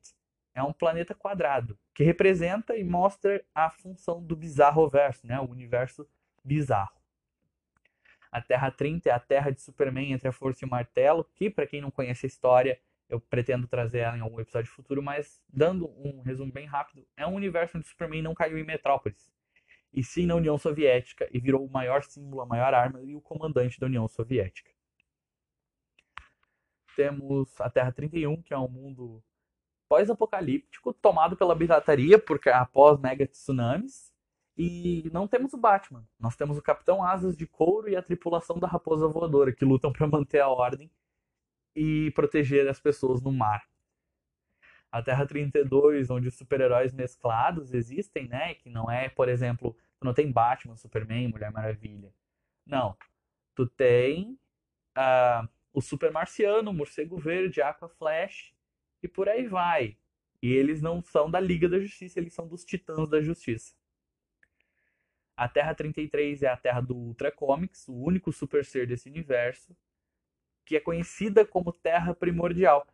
[0.55, 5.41] é um planeta quadrado, que representa e mostra a função do bizarro verso, né?
[5.41, 6.07] o universo
[6.45, 7.01] bizarro.
[8.31, 11.49] A Terra 30 é a Terra de Superman entre a Força e o Martelo, que,
[11.49, 12.81] para quem não conhece a história,
[13.13, 17.27] eu pretendo trazer ela em algum episódio futuro, mas dando um resumo bem rápido, é
[17.27, 19.31] um universo onde Superman não caiu em Metrópolis,
[19.93, 23.21] e sim na União Soviética, e virou o maior símbolo, a maior arma e o
[23.21, 24.71] comandante da União Soviética.
[26.97, 29.23] Temos a Terra 31, que é um mundo
[29.91, 34.11] pós-apocalíptico, tomado pela pirataria porque após mega tsunamis,
[34.57, 36.07] e não temos o Batman.
[36.19, 39.93] Nós temos o Capitão Asas de Couro e a tripulação da Raposa Voadora, que lutam
[39.93, 40.91] para manter a ordem
[41.75, 43.67] e proteger as pessoas no mar.
[44.91, 48.55] A Terra 32, onde os super-heróis mesclados existem, né?
[48.55, 52.13] Que não é, por exemplo, tu não tem Batman, Superman, Mulher Maravilha.
[52.67, 52.97] Não.
[53.55, 54.39] Tu tem
[54.97, 58.53] uh, o Super Marciano, Morcego Verde, Aqua Flash
[59.03, 59.97] e por aí vai.
[60.43, 63.75] E eles não são da Liga da Justiça, eles são dos Titãs da Justiça.
[65.37, 69.75] A Terra 33 é a Terra do Ultra Comics, o único super ser desse universo,
[70.65, 72.87] que é conhecida como Terra Primordial,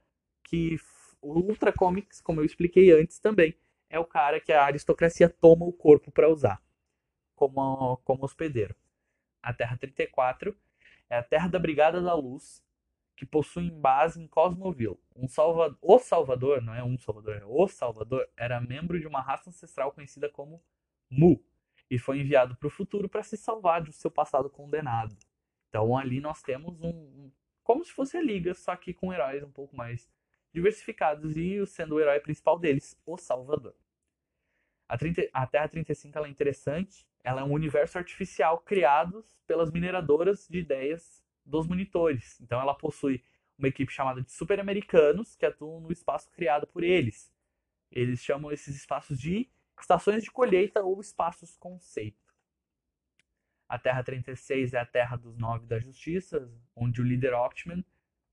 [0.42, 0.76] que
[1.20, 3.54] o Ultra Comics, como eu expliquei antes também,
[3.90, 6.62] é o cara que a aristocracia toma o corpo para usar
[7.38, 8.74] como, como hospedeiro.
[9.40, 10.57] A Terra 34
[11.09, 12.62] é a Terra da Brigada da Luz,
[13.16, 14.98] que possui base em Cosmoville.
[15.14, 15.76] Um salva...
[15.81, 19.92] O Salvador, não é um Salvador, é o Salvador, era membro de uma raça ancestral
[19.92, 20.62] conhecida como
[21.11, 21.42] Mu,
[21.90, 25.16] e foi enviado para o futuro para se salvar do seu passado condenado.
[25.68, 27.33] Então ali nós temos um, um
[27.68, 30.11] como se fosse a Liga, só que com heróis um pouco mais
[30.54, 33.76] diversificados e sendo o herói principal deles, o Salvador.
[34.88, 39.70] A, 30, a Terra 35 ela é interessante, ela é um universo artificial criado pelas
[39.70, 42.40] mineradoras de ideias dos monitores.
[42.40, 43.22] Então ela possui
[43.59, 47.31] uma equipe chamada de super-americanos que atuam no espaço criado por eles.
[47.92, 49.46] Eles chamam esses espaços de
[49.78, 52.28] estações de colheita ou espaços conceito.
[53.68, 57.85] A Terra 36 é a Terra dos Nove da Justiça, onde o líder Optiman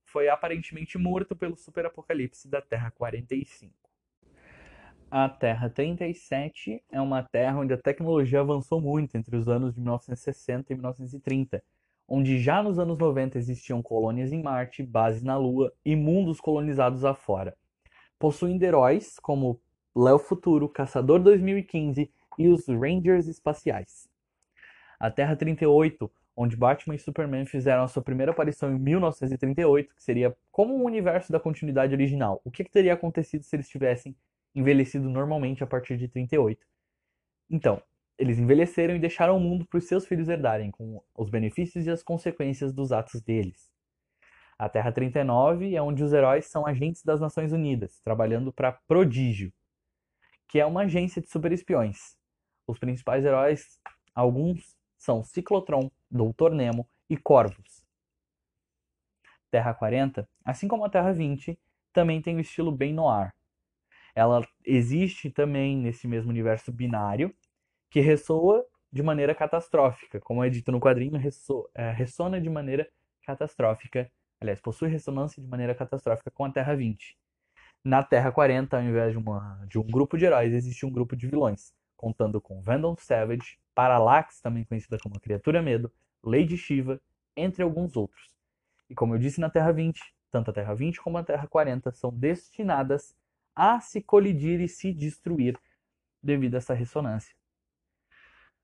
[0.05, 3.73] foi aparentemente morto pelo super apocalipse da Terra 45.
[5.11, 9.81] A Terra 37 é uma terra onde a tecnologia avançou muito entre os anos de
[9.81, 11.61] 1960 e 1930,
[12.07, 17.03] onde já nos anos 90 existiam colônias em Marte, bases na Lua e mundos colonizados
[17.03, 17.57] afora,
[18.17, 19.59] possuindo heróis como
[19.93, 24.14] Léo Futuro, Caçador 2015 e os Rangers Espaciais.
[24.99, 30.03] A Terra 38, onde Batman e Superman fizeram a sua primeira aparição em 1938, que
[30.03, 32.41] seria como um universo da continuidade original.
[32.43, 34.15] O que, que teria acontecido se eles tivessem
[34.53, 36.65] envelhecido normalmente a partir de 38?
[37.49, 37.81] Então,
[38.17, 41.89] eles envelheceram e deixaram o mundo para os seus filhos herdarem, com os benefícios e
[41.89, 43.69] as consequências dos atos deles.
[44.57, 49.51] A Terra 39 é onde os heróis são agentes das Nações Unidas, trabalhando para Prodígio,
[50.47, 52.17] que é uma agência de super espiões.
[52.65, 53.79] Os principais heróis,
[54.13, 57.85] alguns são Ciclotron, Doutor Nemo e Corvus.
[59.51, 61.57] Terra 40, assim como a Terra 20,
[61.93, 63.33] também tem o estilo bem noir.
[64.13, 67.33] Ela existe também nesse mesmo universo binário,
[67.89, 72.89] que ressoa de maneira catastrófica, como é dito no quadrinho, ressoa, é, ressona de maneira
[73.23, 77.17] catastrófica, aliás, possui ressonância de maneira catastrófica com a Terra 20.
[77.83, 81.15] Na Terra 40, ao invés de, uma, de um grupo de heróis, existe um grupo
[81.15, 85.91] de vilões, contando com Vandal Savage, Parallax, também conhecida como Criatura Medo,
[86.23, 87.01] Lady Shiva,
[87.35, 88.33] entre alguns outros.
[88.89, 91.91] E como eu disse na Terra 20, tanto a Terra 20 como a Terra 40
[91.91, 93.15] são destinadas
[93.55, 95.57] a se colidir e se destruir
[96.21, 97.35] devido a essa ressonância.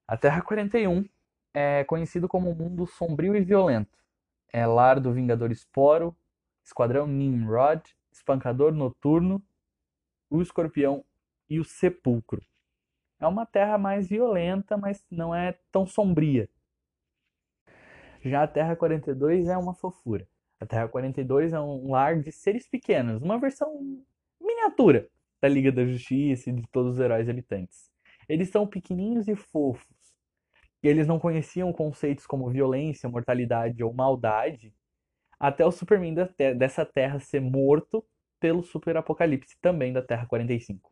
[0.08, 1.06] A Terra 41
[1.54, 3.98] é conhecido como um mundo sombrio e violento.
[4.52, 6.16] É lar do Vingador Esporo,
[6.64, 9.42] Esquadrão Nimrod, Espancador Noturno,
[10.30, 11.06] o Escorpião
[11.50, 12.42] e o Sepulcro
[13.22, 16.50] é uma terra mais violenta, mas não é tão sombria.
[18.24, 20.28] Já a Terra 42 é uma fofura.
[20.60, 24.04] A Terra 42 é um lar de seres pequenos, uma versão
[24.40, 25.08] miniatura
[25.42, 27.90] da Liga da Justiça e de todos os heróis habitantes.
[28.30, 29.98] Eles são pequenininhos e fofos.
[30.84, 34.74] E eles não conheciam conceitos como violência, mortalidade ou maldade
[35.40, 36.14] até o Superman
[36.56, 38.06] dessa Terra ser morto
[38.40, 40.91] pelo Super Apocalipse, também da Terra 45.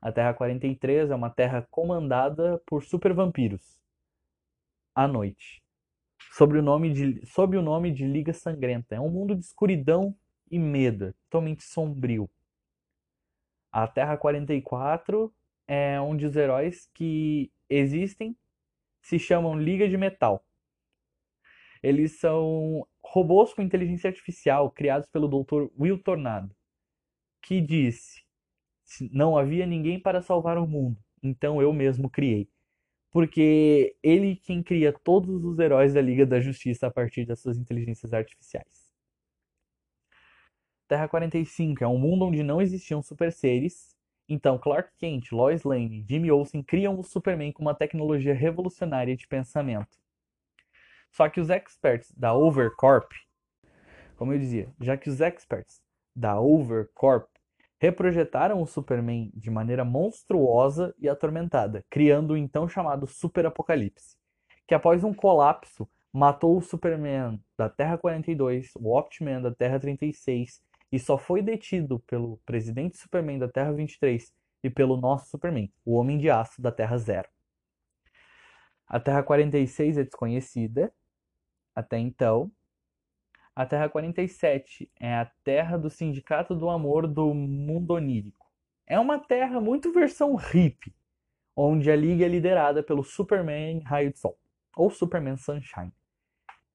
[0.00, 3.80] A Terra 43 é uma terra comandada por super vampiros.
[4.94, 5.62] À noite.
[6.32, 8.94] Sobre o nome de, sob o nome de Liga Sangrenta.
[8.94, 10.14] É um mundo de escuridão
[10.50, 12.30] e medo, totalmente sombrio.
[13.72, 15.32] A Terra 44
[15.66, 18.36] é onde os heróis que existem
[19.02, 20.44] se chamam Liga de Metal.
[21.82, 25.68] Eles são robôs com inteligência artificial criados pelo Dr.
[25.78, 26.54] Will Tornado,
[27.42, 28.24] que disse:
[29.12, 32.48] não havia ninguém para salvar o mundo, então eu mesmo criei.
[33.10, 37.56] Porque ele quem cria todos os heróis da Liga da Justiça a partir das suas
[37.56, 38.88] inteligências artificiais.
[40.86, 43.94] Terra 45 é um mundo onde não existiam super seres,
[44.28, 49.16] então Clark Kent, Lois Lane e Jimmy Olsen criam o Superman com uma tecnologia revolucionária
[49.16, 49.98] de pensamento.
[51.10, 53.10] Só que os experts da Overcorp,
[54.16, 55.82] como eu dizia, já que os experts
[56.14, 57.37] da Overcorp
[57.78, 64.16] reprojetaram o Superman de maneira monstruosa e atormentada, criando o então chamado Super Apocalipse,
[64.66, 70.60] que após um colapso matou o Superman da Terra 42, o Optiman da Terra 36
[70.90, 74.32] e só foi detido pelo presidente Superman da Terra 23
[74.64, 77.28] e pelo nosso Superman, o Homem de Aço da Terra Zero.
[78.86, 80.92] A Terra 46 é desconhecida
[81.74, 82.50] até então,
[83.58, 88.46] a Terra 47 é a terra do Sindicato do Amor do Mundo Onírico.
[88.86, 90.94] É uma terra muito versão hippie,
[91.56, 94.38] onde a liga é liderada pelo Superman Raio de Sol,
[94.76, 95.92] ou Superman Sunshine.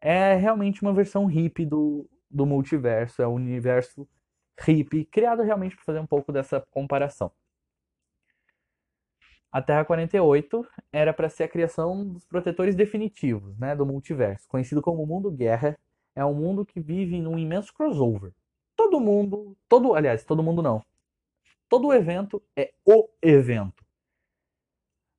[0.01, 4.05] É realmente uma versão hippie do, do multiverso, é o um universo
[4.59, 7.31] hippie, criado realmente para fazer um pouco dessa comparação.
[9.49, 14.81] A Terra 48 era para ser a criação dos protetores definitivos né, do multiverso, conhecido
[14.81, 15.79] como Mundo Guerra,
[16.15, 18.33] é um mundo que vive num imenso crossover.
[18.75, 20.83] Todo mundo, todo, aliás, todo mundo não.
[21.69, 23.83] Todo evento é o evento.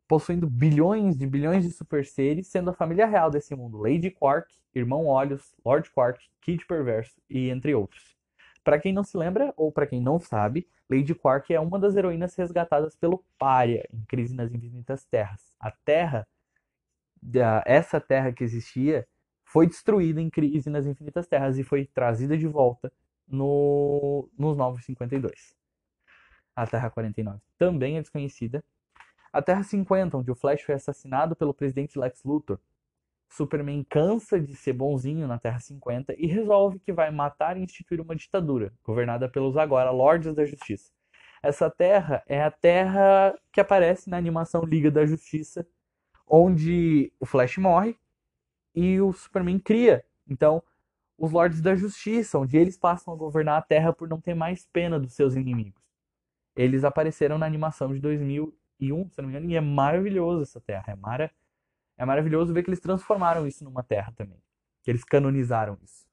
[0.07, 4.55] Possuindo bilhões de bilhões de super seres, sendo a família real desse mundo Lady Quark,
[4.75, 8.15] Irmão Olhos, Lord Quark, Kid Perverso e entre outros.
[8.63, 11.97] Para quem não se lembra ou para quem não sabe, Lady Quark é uma das
[11.97, 15.53] heroínas resgatadas pelo Pária em Crise nas Infinitas Terras.
[15.59, 16.27] A Terra,
[17.65, 19.07] essa Terra que existia,
[19.55, 22.93] foi destruída em crise nas Infinitas Terras e foi trazida de volta
[23.25, 25.55] no, nos Novos 52.
[26.57, 28.65] A Terra 49 também é desconhecida.
[29.33, 32.59] A Terra 50, onde o Flash foi assassinado pelo presidente Lex Luthor.
[33.31, 38.01] Superman cansa de ser bonzinho na Terra 50 e resolve que vai matar e instituir
[38.01, 40.91] uma ditadura, governada pelos agora Lordes da Justiça.
[41.41, 45.65] Essa terra é a terra que aparece na animação Liga da Justiça,
[46.27, 47.97] onde o Flash morre
[48.75, 50.05] e o Superman cria.
[50.29, 50.63] Então,
[51.17, 54.67] os Lordes da Justiça, onde eles passam a governar a Terra por não ter mais
[54.67, 55.83] pena dos seus inimigos.
[56.57, 60.93] Eles apareceram na animação de 2001, se não me engano, e é maravilhoso essa Terra.
[60.93, 61.31] É, mara...
[61.97, 64.43] é maravilhoso ver que eles transformaram isso numa Terra também.
[64.83, 66.07] Que eles canonizaram isso.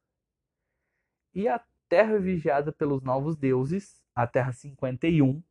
[1.33, 5.41] E a Terra vigiada pelos novos deuses, a Terra 51,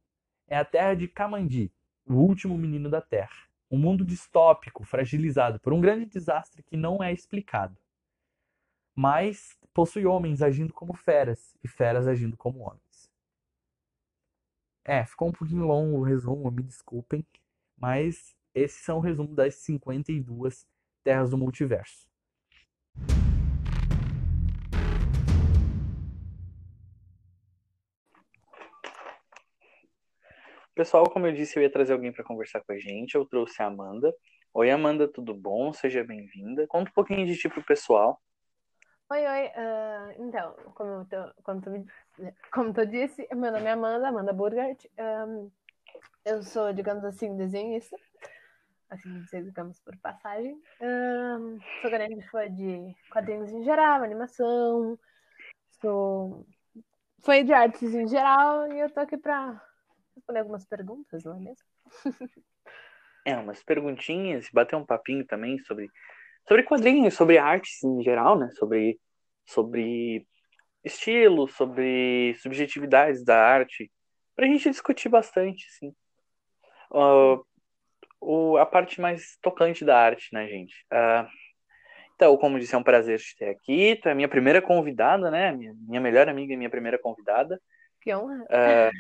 [0.47, 1.73] é a Terra de Kamandi,
[2.07, 7.03] o último menino da Terra um mundo distópico, fragilizado por um grande desastre que não
[7.03, 7.77] é explicado.
[8.95, 13.11] Mas possui homens agindo como feras e feras agindo como homens.
[14.85, 17.25] É, ficou um pouquinho longo o resumo, me desculpem,
[17.77, 20.67] mas esses são o resumo das 52
[21.05, 22.10] terras do multiverso.
[30.75, 33.15] Pessoal, como eu disse, eu ia trazer alguém para conversar com a gente.
[33.15, 34.15] Eu trouxe a Amanda.
[34.55, 35.73] Oi, Amanda, tudo bom?
[35.73, 36.67] Seja bem-vinda.
[36.67, 38.21] Conta um pouquinho de ti pro pessoal.
[39.11, 39.47] Oi, oi.
[39.49, 41.87] Uh, então, como tu, como, tu,
[42.53, 44.87] como tu disse, meu nome é Amanda, Amanda Burgert.
[44.99, 45.51] Um,
[46.25, 47.97] eu sou, digamos assim, desenhista.
[48.89, 50.61] Assim, digamos por passagem.
[50.81, 54.97] Um, sou grande fã de quadrinhos em geral, animação.
[55.81, 56.47] Sou
[57.19, 59.61] fã de artes em geral e eu tô aqui pra
[60.21, 61.67] responder algumas perguntas, não é mesmo?
[63.25, 65.89] é, umas perguntinhas, bater um papinho também sobre,
[66.47, 68.51] sobre quadrinhos, sobre artes em geral, né?
[68.53, 69.01] Sobre,
[69.47, 70.27] sobre
[70.85, 73.91] estilo, sobre subjetividades da arte,
[74.37, 75.95] pra gente discutir bastante, assim.
[76.91, 77.45] Uh,
[78.21, 80.75] o, a parte mais tocante da arte, né, gente?
[80.93, 81.29] Uh,
[82.15, 83.97] então, como disse, é um prazer te ter aqui.
[83.97, 85.53] Tu é a minha primeira convidada, né?
[85.53, 87.59] Minha, minha melhor amiga e minha primeira convidada.
[88.03, 88.45] Que honra.
[88.45, 88.91] Uh,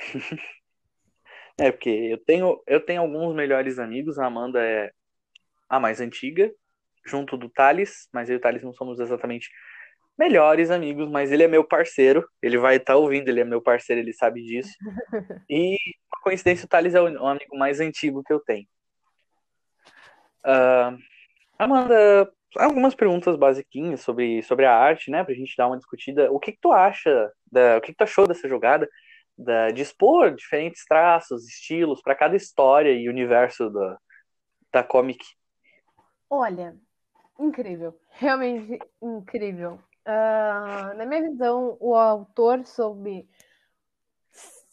[1.58, 4.90] é, porque eu tenho, eu tenho alguns melhores amigos, a Amanda é,
[5.68, 6.52] a mais antiga,
[7.06, 9.50] junto do Thales, mas eu e o Thales não somos exatamente
[10.18, 13.62] melhores amigos, mas ele é meu parceiro, ele vai estar tá ouvindo, ele é meu
[13.62, 14.72] parceiro, ele sabe disso.
[15.48, 15.76] E,
[16.08, 18.68] por coincidência, o Thales é o amigo mais antigo que eu tenho.
[20.44, 20.96] Uh,
[21.58, 26.30] Amanda, algumas perguntas basiquinhas sobre, sobre a arte, né, pra gente dar uma discutida.
[26.30, 28.88] O que, que tu acha, da, o que, que tu achou dessa jogada
[29.40, 33.98] da, de expor diferentes traços, estilos para cada história e universo da,
[34.72, 35.24] da comic?
[36.28, 36.76] Olha,
[37.38, 39.78] incrível, realmente incrível.
[40.06, 43.28] Uh, na minha visão, o autor soube,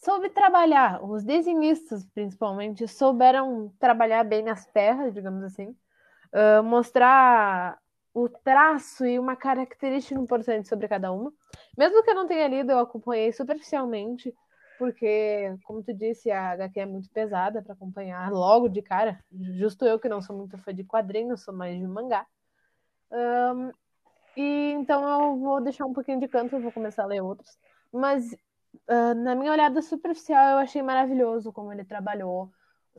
[0.02, 5.74] soube trabalhar, os desenhistas principalmente souberam trabalhar bem as terras, digamos assim,
[6.32, 7.78] uh, mostrar
[8.12, 11.32] o traço e uma característica importante sobre cada uma.
[11.76, 14.34] Mesmo que eu não tenha lido, eu acompanhei superficialmente,
[14.78, 19.18] porque, como tu disse, a HQ é muito pesada para acompanhar logo de cara.
[19.32, 22.24] Justo eu que não sou muito fã de quadrinhos, sou mais de mangá.
[23.10, 23.72] Um,
[24.36, 27.58] e então eu vou deixar um pouquinho de canto, vou começar a ler outros.
[27.92, 28.32] Mas
[28.88, 32.50] uh, na minha olhada superficial, eu achei maravilhoso como ele trabalhou,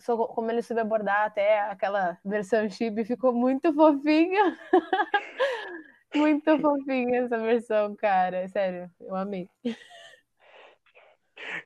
[0.05, 4.57] como ele soube abordar até aquela versão chibi, ficou muito fofinha.
[6.13, 8.47] muito fofinha essa versão, cara.
[8.49, 9.49] Sério, eu amei.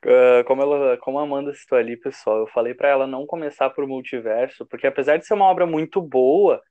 [0.05, 3.69] Uh, como, ela, como a Amanda citou ali, pessoal, eu falei para ela não começar
[3.69, 6.61] por multiverso, porque apesar de ser uma obra muito boa,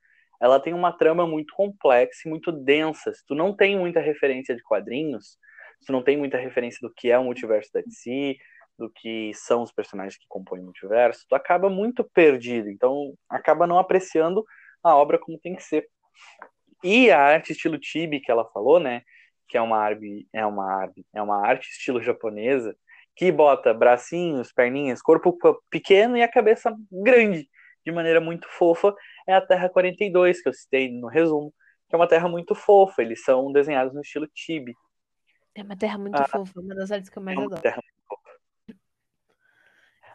[0.41, 3.13] ela tem uma trama muito complexa e muito densa.
[3.13, 5.37] Se tu não tem muita referência de quadrinhos,
[5.79, 8.37] se tu não tem muita referência do que é o multiverso da DC,
[8.77, 12.69] do que são os personagens que compõem o multiverso, tu acaba muito perdido.
[12.69, 14.43] Então, acaba não apreciando
[14.83, 15.87] a obra como tem que ser.
[16.83, 19.03] E a arte estilo Tibi que ela falou, né,
[19.47, 22.75] que é uma arte, é uma arte, é uma arte estilo japonesa,
[23.15, 25.37] que bota bracinhos, perninhas, corpo
[25.69, 27.47] pequeno e a cabeça grande,
[27.85, 28.93] de maneira muito fofa,
[29.27, 31.53] é a Terra 42, que eu citei no resumo,
[31.89, 34.73] que é uma terra muito fofa, eles são desenhados no estilo Tibi.
[35.55, 37.61] É uma terra muito ah, fofa, uma das artes que eu mais é adoro.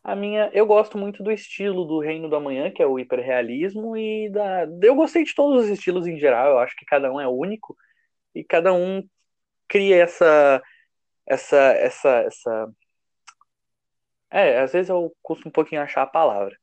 [0.03, 3.97] A minha, eu gosto muito do estilo do Reino do Amanhã, que é o hiperrealismo,
[3.97, 7.21] e da, eu gostei de todos os estilos em geral, eu acho que cada um
[7.21, 7.77] é único,
[8.35, 9.07] e cada um
[9.69, 10.63] cria essa
[11.27, 12.69] essa essa essa
[14.31, 16.57] é, às vezes eu custo um pouquinho achar a palavra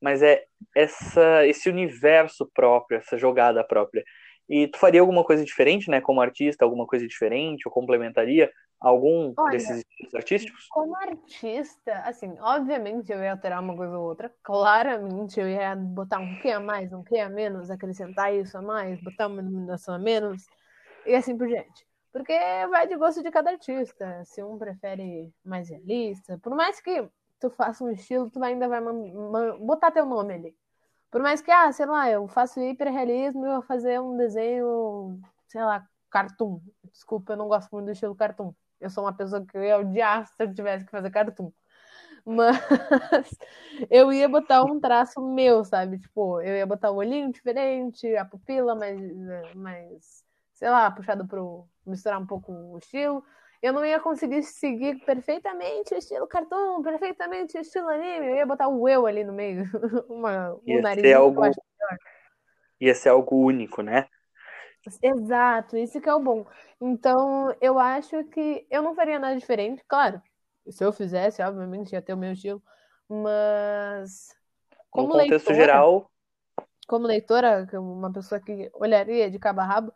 [0.00, 0.44] mas é
[0.74, 4.04] essa esse universo próprio, essa jogada própria.
[4.48, 8.50] E tu faria alguma coisa diferente, né, como artista, alguma coisa diferente, ou complementaria
[8.80, 10.66] algum Olha, desses estilos artísticos?
[10.70, 16.20] Como artista, assim, obviamente eu ia alterar uma coisa ou outra, claramente eu ia botar
[16.20, 19.94] um que a mais, um que a menos, acrescentar isso a mais, botar uma iluminação
[19.94, 20.44] a menos,
[21.04, 21.86] e assim por diante.
[22.12, 22.32] Porque
[22.70, 24.24] vai de gosto de cada artista.
[24.24, 28.80] Se um prefere mais realista, por mais que tu faça um estilo, tu ainda vai
[29.60, 30.56] botar teu nome ali.
[31.10, 35.20] Por mais que, ah, sei lá, eu faço hiperrealismo e eu vou fazer um desenho,
[35.46, 36.60] sei lá, cartoon.
[36.84, 38.52] Desculpa, eu não gosto muito do estilo cartoon.
[38.80, 41.50] Eu sou uma pessoa que eu ia odiar se eu tivesse que fazer cartoon.
[42.26, 42.56] Mas
[43.90, 45.98] eu ia botar um traço meu, sabe?
[45.98, 49.00] Tipo, eu ia botar o um olhinho diferente, a pupila mais,
[49.54, 53.24] mais sei lá, puxado pro misturar um pouco o estilo
[53.60, 58.26] eu não ia conseguir seguir perfeitamente o estilo cartoon, perfeitamente o estilo anime.
[58.26, 59.64] Eu ia botar o eu ali no meio.
[60.08, 61.02] Uma, ia nariz.
[61.02, 61.42] Ser algo...
[62.80, 64.06] Ia ser algo único, né?
[65.02, 66.46] Exato, isso que é o bom.
[66.80, 70.22] Então, eu acho que eu não faria nada diferente, claro.
[70.68, 72.62] Se eu fizesse, obviamente, ia ter o meu estilo.
[73.08, 74.28] Mas.
[74.88, 76.10] Como no contexto leitora, geral.
[76.86, 79.92] Como leitora, uma pessoa que olharia de cabo a rabo,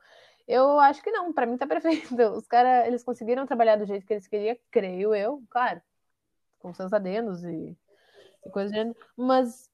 [0.53, 2.09] eu acho que não, para mim tá perfeito.
[2.36, 5.80] Os caras, eles conseguiram trabalhar do jeito que eles queriam, creio eu, claro,
[6.59, 7.76] com seus adendos e,
[8.46, 9.70] e coisas do gênero, mas,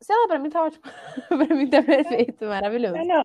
[0.00, 0.82] sei lá, pra mim tá ótimo.
[1.28, 2.96] pra mim tá perfeito, maravilhoso.
[2.96, 3.24] É, não.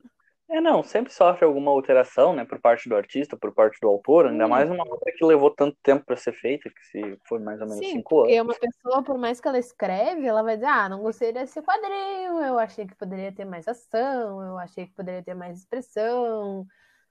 [0.50, 4.28] É, não, sempre sofre alguma alteração, né, por parte do artista, por parte do autor,
[4.28, 7.60] ainda mais uma obra que levou tanto tempo para ser feita, que se foi mais
[7.60, 8.30] ou menos Sim, cinco anos.
[8.30, 11.62] Porque uma pessoa, por mais que ela escreve, ela vai dizer, ah, não gostei desse
[11.62, 16.66] quadrinho, eu achei que poderia ter mais ação, eu achei que poderia ter mais expressão,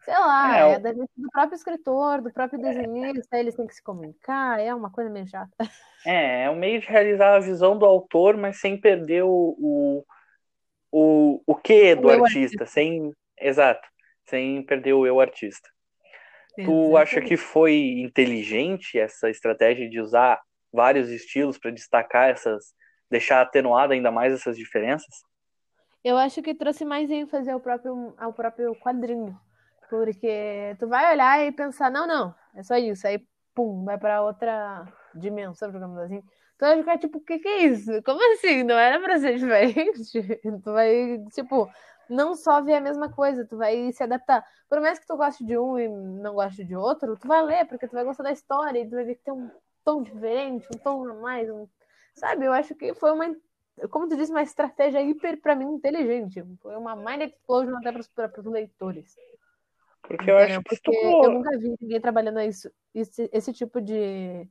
[0.07, 3.83] sei lá, é, é da do próprio escritor, do próprio desenhista, eles têm que se
[3.83, 5.53] comunicar, é uma coisa meio chata.
[6.07, 10.05] É, é um meio de realizar a visão do autor, mas sem perder o, o,
[10.93, 13.13] o, o quê do artista, artista, sem.
[13.37, 13.87] Exato,
[14.25, 15.69] sem perder o eu artista.
[16.55, 20.41] Tu acha que foi inteligente essa estratégia de usar
[20.73, 22.73] vários estilos para destacar essas.
[23.11, 25.15] deixar atenuada ainda mais essas diferenças?
[26.05, 29.37] Eu acho que trouxe mais ênfase ao próprio, ao próprio quadrinho.
[29.89, 33.07] Porque tu vai olhar e pensar, não, não, é só isso.
[33.07, 33.24] Aí,
[33.55, 36.20] pum, vai para outra dimensão, digamos assim.
[36.59, 38.03] Tu vai ficar tipo, o que que é isso?
[38.03, 38.62] Como assim?
[38.62, 39.93] Não era pra ser diferente?
[40.64, 41.70] Tu vai, tipo,
[42.09, 44.45] não só ver a mesma coisa, tu vai se adaptar.
[44.68, 47.66] Por mais que tu goste de um e não goste de outro, tu vai ler,
[47.66, 49.51] porque tu vai gostar da história e tu vai ver que tem um
[49.84, 51.68] tom diferente, um tom a mais, um...
[52.14, 52.47] sabe?
[52.47, 53.37] Eu acho que foi uma,
[53.91, 56.43] como tu disse, uma estratégia hiper, pra mim, inteligente.
[56.62, 59.14] Foi uma mind explosion até pros, pros leitores.
[60.07, 64.49] Porque eu acho que Porque eu nunca vi ninguém trabalhando isso, esse, esse tipo de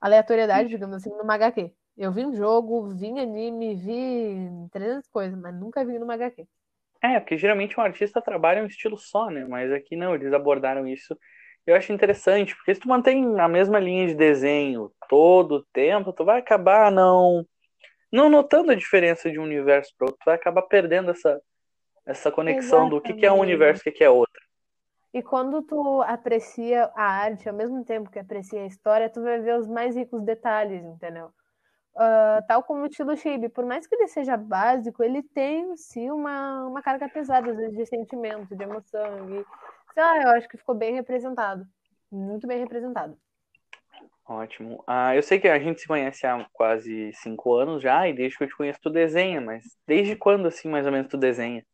[0.00, 1.72] aleatoriedade, digamos assim, numa HQ.
[1.96, 6.46] Eu vi um jogo, vi anime, vi 300 coisas, mas nunca vi numa HQ.
[7.02, 9.44] É, porque geralmente um artista trabalha um estilo só, né?
[9.48, 11.16] Mas aqui não, eles abordaram isso.
[11.66, 16.12] Eu acho interessante, porque se tu mantém a mesma linha de desenho todo o tempo,
[16.12, 17.46] tu vai acabar não
[18.12, 21.40] não notando a diferença de um universo para outro, tu vai acabar perdendo essa
[22.06, 23.42] essa conexão do que, que é um Exatamente.
[23.42, 24.43] universo e o que, que é outro.
[25.14, 29.40] E quando tu aprecia a arte ao mesmo tempo que aprecia a história, tu vai
[29.40, 31.30] ver os mais ricos detalhes, entendeu?
[31.96, 35.76] Ah, tal como o estilo Chibi, por mais que ele seja básico, ele tem em
[35.76, 39.30] si uma, uma carga pesada, às vezes, de sentimento, de emoção.
[39.30, 39.46] E,
[39.94, 41.64] sei lá, eu acho que ficou bem representado.
[42.10, 43.16] Muito bem representado.
[44.26, 44.82] Ótimo.
[44.86, 48.36] Ah, eu sei que a gente se conhece há quase cinco anos já, e desde
[48.36, 51.64] que eu te conheço tu desenha, mas desde quando assim mais ou menos tu desenha?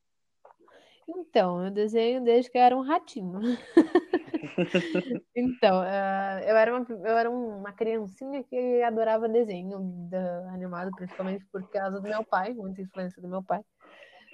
[1.17, 3.41] Então, eu desenho desde que eu era um ratinho.
[5.35, 9.79] Então, ah, eu era uma, eu era uma criancinha que adorava desenho
[10.11, 13.61] da- animado, principalmente por causa do meu pai, muita influência do meu pai,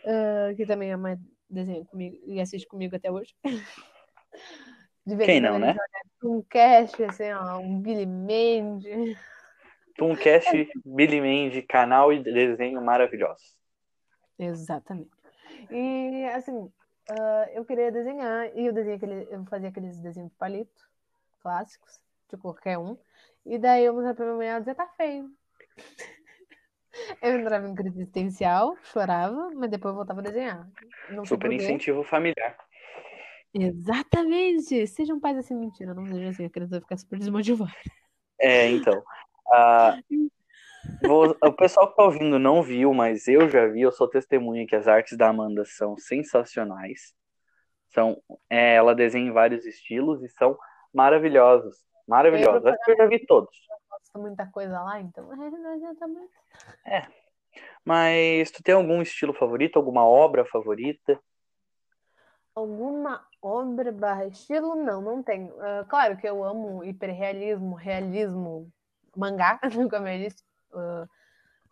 [0.04, 1.18] ah, que também ama
[1.48, 3.34] desenho comigo e assiste comigo até hoje.
[5.24, 5.76] Quem não, né?
[6.22, 9.16] Um cast, assim, ó, um Billy Mandy.
[9.96, 13.56] Tooncast, Billy Mandy, canal e desenho maravilhosos.
[14.38, 15.10] Exatamente.
[15.70, 16.70] E, assim,
[17.08, 20.88] ah, eu queria desenhar, e eu, desenhei aquele, eu fazia aqueles desenhos de palito,
[21.40, 22.00] clássicos,
[22.30, 22.96] de qualquer um.
[23.44, 25.30] E daí eu mostrava pra minha mãe, ela dizia, tá feio.
[27.22, 30.68] Eu entrava em crise existencial, chorava, mas depois eu voltava a desenhar.
[31.10, 32.56] Não Super incentivo familiar.
[33.54, 34.86] Exatamente!
[34.86, 37.72] Sejam pais assim, mentira, não seja assim, a criança vai ficar super desmotivada.
[38.38, 38.94] É, então.
[38.94, 39.04] vou-
[41.42, 44.74] o pessoal que tá ouvindo não viu, mas eu já vi, eu sou testemunha que
[44.74, 47.14] as artes da Amanda são sensacionais.
[47.88, 48.20] São,
[48.50, 50.58] é, ela desenha em vários estilos e são
[50.92, 51.84] maravilhosos.
[52.06, 52.64] Maravilhosos.
[52.66, 53.56] Acho que eu já vi todos.
[53.88, 56.32] Posta muita coisa lá, então é, não adianta muito.
[57.84, 61.18] Mas tu tem algum estilo favorito, alguma obra favorita?
[62.54, 64.74] Alguma obra barra estilo?
[64.74, 65.54] Não, não tenho.
[65.60, 68.72] Ah, claro que eu amo hiperrealismo, realismo,
[69.16, 69.60] mangá,
[69.90, 70.45] como eu disse.
[70.78, 71.06] Ah,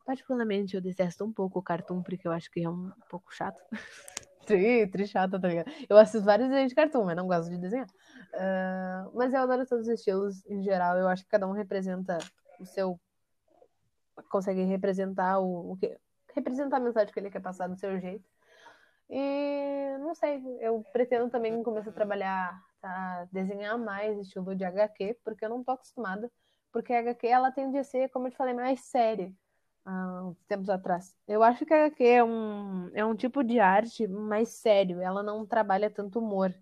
[0.04, 3.62] particularmente, eu detesto um pouco o cartoon, porque eu acho que é um pouco chato.
[4.46, 5.70] tri, chato, tá ligado?
[5.88, 7.88] Eu assisto vários desenhos de cartoon, mas não gosto de desenhar.
[8.34, 10.98] Ah, mas eu adoro todos os estilos em geral.
[10.98, 12.18] Eu acho que cada um representa
[12.60, 13.00] o seu.
[14.30, 15.96] Consegue representar o, o que.
[16.34, 18.28] Representar a mensagem que ele quer passar do seu jeito.
[19.08, 25.18] E não sei, eu pretendo também começar a trabalhar, a desenhar mais estilo de HQ,
[25.22, 26.30] porque eu não tô acostumada.
[26.74, 29.32] Porque a HQ ela tende a ser, como eu te falei, mais séria
[29.86, 31.16] há tempos atrás.
[31.28, 35.22] Eu acho que a HQ é um, é um tipo de arte mais sério, ela
[35.22, 36.52] não trabalha tanto humor,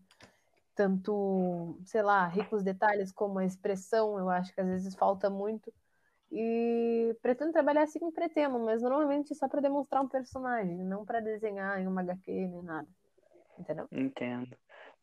[0.75, 5.73] tanto, sei lá, ricos detalhes como a expressão, eu acho que às vezes falta muito.
[6.31, 11.81] E pretendo trabalhar assim, pretendo, mas normalmente só para demonstrar um personagem, não para desenhar
[11.81, 12.89] em uma HQ nem nada.
[13.59, 13.89] Entendeu?
[13.91, 14.55] Entendo.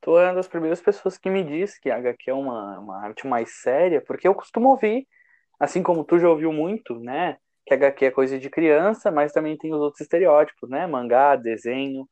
[0.02, 3.04] Tu é uma das primeiras pessoas que me diz que a HQ é uma, uma
[3.04, 5.08] arte mais séria, porque eu costumo ouvir,
[5.60, 7.38] assim como tu já ouviu muito, né?
[7.66, 10.88] Que HQ é coisa de criança, mas também tem os outros estereótipos, né?
[10.88, 12.08] Mangá, desenho,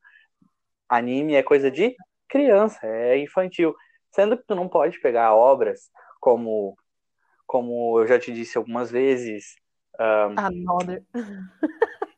[0.90, 1.96] anime é coisa de
[2.28, 3.74] criança, é infantil.
[4.12, 6.76] Sendo que tu não pode pegar obras como,
[7.46, 9.56] como eu já te disse algumas vezes,
[9.98, 11.04] Another.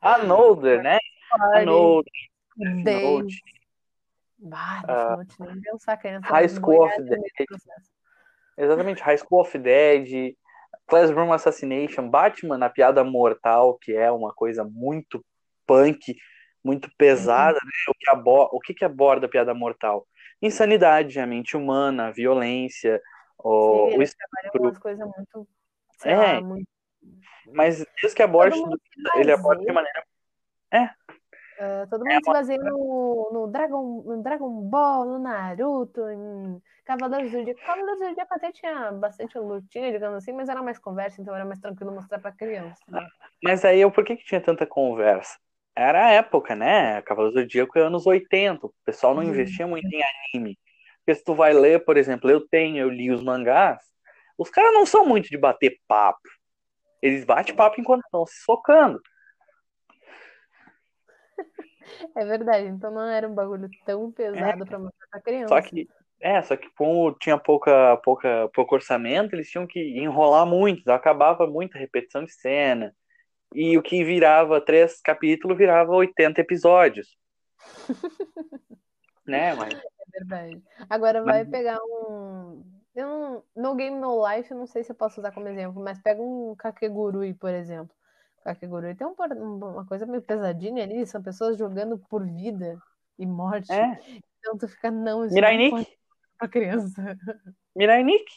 [0.02, 0.98] Another, né?
[1.56, 2.04] Another,
[2.84, 3.24] Day.
[4.40, 7.22] Note, Ah, Death Note, nem pensar que essa High School of Dead.
[8.58, 10.36] Exatamente, High School of Dead,
[10.88, 15.24] Classroom Assassination, Batman, a piada mortal, que é uma coisa muito
[15.66, 16.16] punk,
[16.64, 17.72] muito pesada, né?
[17.88, 20.06] O que, abo o que, que aborda a piada mortal?
[20.42, 23.02] Insanidade, a mente humana, a violência,
[23.38, 24.62] o, Sim, o estupro.
[24.62, 25.48] umas coisas muito,
[26.04, 26.68] É, lá, muito...
[27.54, 30.04] Mas desde que se ele aborda de maneira.
[31.60, 36.62] Ah, todo É mundo se baseia no, no, Dragon, no Dragon Ball, no Naruto, em
[36.86, 37.62] Cavaleiros do Zodíaco.
[37.66, 41.44] Cavaleiros do Zodíaco até tinha bastante lutinha, digamos assim, mas era mais conversa, então era
[41.46, 42.82] mais tranquilo mostrar pra criança.
[42.88, 43.06] né?
[43.44, 45.38] Mas aí, por que, que tinha tanta conversa?
[45.76, 47.02] Era a época, né?
[47.04, 48.68] Cavaleiros do Zodíaco é anos 80.
[48.68, 49.30] O pessoal não Uhum.
[49.30, 50.02] investia muito em
[50.34, 50.58] anime.
[51.00, 53.82] Porque se tu vai ler, por exemplo, eu tenho, eu li os mangás,
[54.38, 56.20] os caras não são muito de bater papo.
[57.02, 59.00] Eles batem papo enquanto estão se socando.
[62.16, 64.66] É verdade, então não era um bagulho tão pesado É.
[64.66, 65.48] pra mostrar pra criança.
[65.48, 65.88] Só que,
[66.20, 70.94] é, só que como tinha pouca, pouca, pouco orçamento, eles tinham que enrolar muito, então
[70.96, 72.94] acabava muita repetição de cena.
[73.56, 77.18] E o que virava três capítulos virava 80 episódios.
[79.26, 79.80] né, mas É
[80.20, 80.62] verdade.
[80.90, 82.64] Agora vai Mas- pegar um.
[82.96, 83.44] Eu não...
[83.56, 86.22] No Game No Life, eu não sei se eu posso usar como exemplo, mas pega
[86.22, 87.96] um Kakegurui, por exemplo.
[88.44, 92.78] Kakegurui tem um uma coisa meio pesadinha ali, são pessoas jogando por vida
[93.18, 93.72] e morte.
[93.72, 94.00] é.
[94.40, 95.98] Então tu fica, não, isso Mirai não ser
[96.38, 97.02] pra criança.
[97.76, 98.34] Mirai Nikki.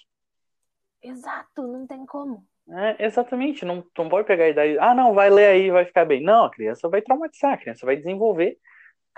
[1.00, 2.44] Exato, não tem como.
[2.68, 4.78] É, exatamente, não, não pode pegar a idade.
[4.78, 6.22] Ah, não, vai ler aí, vai ficar bem.
[6.22, 8.58] Não, a criança vai traumatizar, a criança vai desenvolver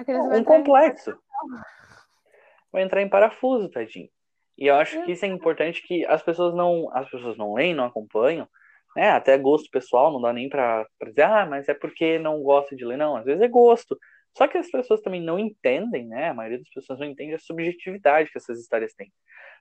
[0.02, 1.16] criança vai um em- complexo.
[2.72, 4.08] Vai entrar em parafuso, tadinho.
[4.56, 7.74] E eu acho que isso é importante que as pessoas não, as pessoas não leem,
[7.74, 8.48] não acompanham,
[8.96, 9.10] né?
[9.10, 12.84] Até gosto pessoal, não dá nem pra dizer, ah, mas é porque não gosta de
[12.84, 13.16] ler, não.
[13.16, 13.98] Às vezes é gosto.
[14.36, 16.30] Só que as pessoas também não entendem, né?
[16.30, 19.12] A maioria das pessoas não entende a subjetividade que essas histórias têm.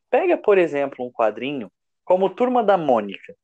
[0.10, 1.72] Pega, por exemplo, um quadrinho
[2.04, 3.36] como Turma da Mônica,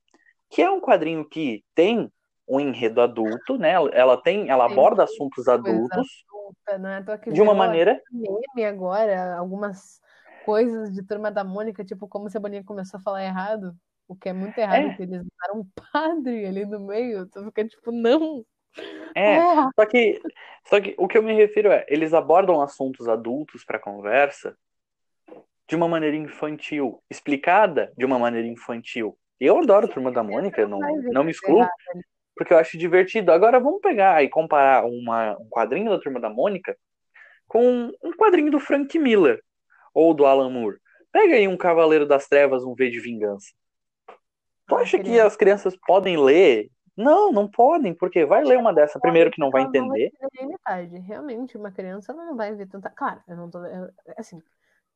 [0.50, 2.10] que é um quadrinho que tem
[2.48, 3.74] um enredo adulto, né?
[3.92, 6.24] Ela tem, ela Tem aborda assuntos adultos
[6.66, 10.00] é toa que de uma maneira meme agora, algumas
[10.44, 13.74] coisas de Turma da Mônica, tipo como se a Boninha começou a falar errado,
[14.10, 14.94] o que é muito errado, É.
[14.94, 18.44] que eles usaram um padre ali no meio, tu fica tipo, não,
[19.14, 19.42] é, é,
[19.74, 20.20] Só que,
[20.68, 24.56] só que o que eu me refiro é, eles abordam assuntos adultos para conversa
[25.68, 29.16] de uma maneira infantil, explicada de uma maneira infantil.
[29.38, 31.70] Eu adoro Turma da Mônica, não, não me é excluo, errado
[32.36, 33.32] porque eu acho divertido.
[33.32, 36.76] Agora vamos pegar e comparar uma, um quadrinho da Turma da Mônica
[37.46, 39.42] com um quadrinho do Frank Miller
[39.92, 40.78] ou do Alan Moore.
[41.12, 43.50] Pega aí um Cavaleiro das Trevas, um V de Vingança.
[44.70, 46.70] Tu acha que as crianças podem ler?
[46.96, 50.12] Não, não podem, porque vai ler uma dessa primeiro que não vai não entender.
[50.40, 50.98] metade.
[50.98, 52.88] Realmente, uma criança não vai ver tanta.
[52.90, 53.64] Claro, eu não tô.
[53.64, 54.40] eu- assim,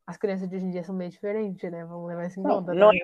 [0.07, 1.85] as crianças de hoje em dia são meio diferentes, né?
[1.85, 2.75] Vamos levar isso em Não, conta.
[2.75, 2.97] não tá?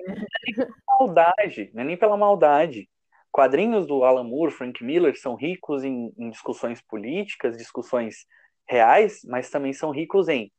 [0.99, 2.89] maldade, não é nem pela maldade.
[3.31, 8.25] Quadrinhos do Alan Moore, Frank Miller, são ricos em, em discussões políticas, discussões
[8.67, 10.51] reais, mas também são ricos em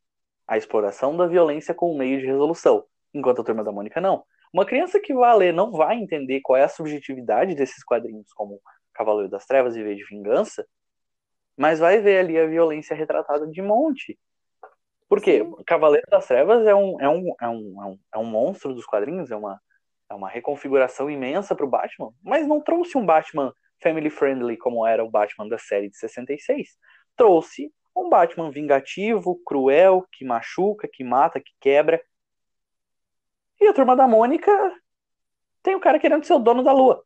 [0.47, 2.85] a exploração da violência como meio de resolução,
[3.15, 4.25] enquanto a Turma da Mônica não.
[4.53, 8.61] Uma criança que vai ler não vai entender qual é a subjetividade desses quadrinhos, como
[8.93, 10.67] Cavaleiro das Trevas e V de Vingança,
[11.57, 14.19] mas vai ver ali a violência retratada de monte.
[15.09, 15.55] Porque Sim.
[15.67, 18.85] Cavaleiro das Trevas é um, é um, é um, é um, é um monstro dos
[18.85, 19.61] quadrinhos, é uma,
[20.11, 24.87] é uma reconfiguração imensa para o Batman, mas não trouxe um Batman family friendly como
[24.87, 26.77] era o Batman da série de 66.
[27.17, 32.01] Trouxe um Batman vingativo, cruel, que machuca, que mata, que quebra.
[33.63, 34.51] E a turma da Mônica
[35.63, 37.05] tem o cara querendo ser o dono da lua.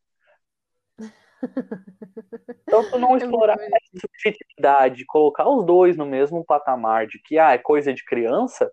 [2.63, 3.77] Então, tu não É explorar bonitinho.
[3.77, 8.73] essa subjetividade, colocar os dois no mesmo patamar de que ah, é coisa de criança,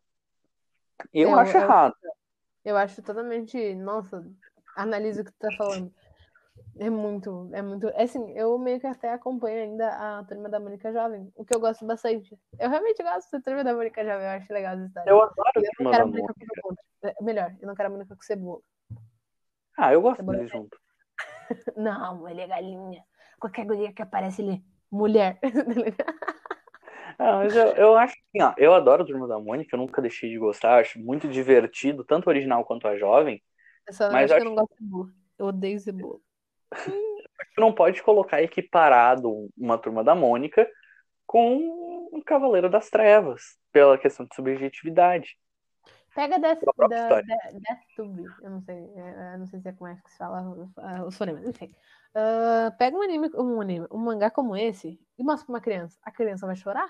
[1.14, 1.94] eu Eu- acho eu- errado.
[2.64, 3.76] Eu acho totalmente.
[3.76, 4.26] Nossa,
[4.78, 5.94] analisa o que tu tá falando.
[6.80, 7.88] É muito, é muito.
[7.90, 11.56] é Assim, eu meio que até acompanho ainda a Turma da Mônica Jovem, o que
[11.56, 12.36] eu gosto bastante.
[12.60, 15.12] Eu realmente gosto da Turma da Mônica Jovem, eu acho legal as histórias.
[15.12, 16.76] Eu adoro a eu não turma quero da a Mônica com.
[17.08, 18.62] É, Melhor, eu não quero a Mônica com cebola.
[19.78, 20.78] Ah, eu gosto Cebola deles junto.
[21.76, 23.04] Não, ele é galinha.
[23.40, 24.62] Qualquer guria que aparece, ele é
[24.92, 25.40] mulher.
[27.20, 30.02] Ah, mas eu, eu acho assim, ó, eu adoro a Turma da Mônica, eu nunca
[30.02, 33.42] deixei de gostar, acho muito divertido, tanto o original quanto a jovem.
[33.88, 35.10] Eu só Mas acho que eu não gosto de cebola.
[35.38, 36.20] Eu odeio cebola.
[36.76, 40.68] Tu não pode colocar equiparado uma Turma da Mônica
[41.26, 45.38] com um Cavaleiro das Trevas, pela questão de subjetividade.
[46.16, 49.72] Pega Death, própria da, da, Deathtube, eu não sei, é, eu não sei se é
[49.72, 51.74] como é que se fala uh, os fonemas, enfim.
[52.16, 55.98] Uh, pega um anime, um anime, um mangá como esse e mostra pra uma criança.
[56.04, 56.86] A criança vai chorar?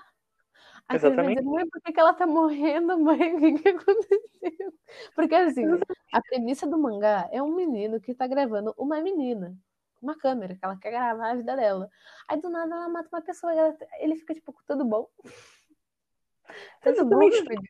[0.86, 1.38] A criança vai Exatamente.
[1.38, 3.18] dizer, mãe, por que, que ela tá morrendo, mãe?
[3.34, 4.74] O que, que aconteceu?
[5.14, 5.64] Porque assim,
[6.12, 9.56] a premissa do mangá é um menino que tá gravando uma menina.
[10.04, 11.88] Uma câmera, que ela quer gravar a vida dela.
[12.28, 15.08] Aí do nada ela mata uma pessoa e ela- ele fica tipo, tudo bom?
[16.82, 17.62] Tudo bom, filho?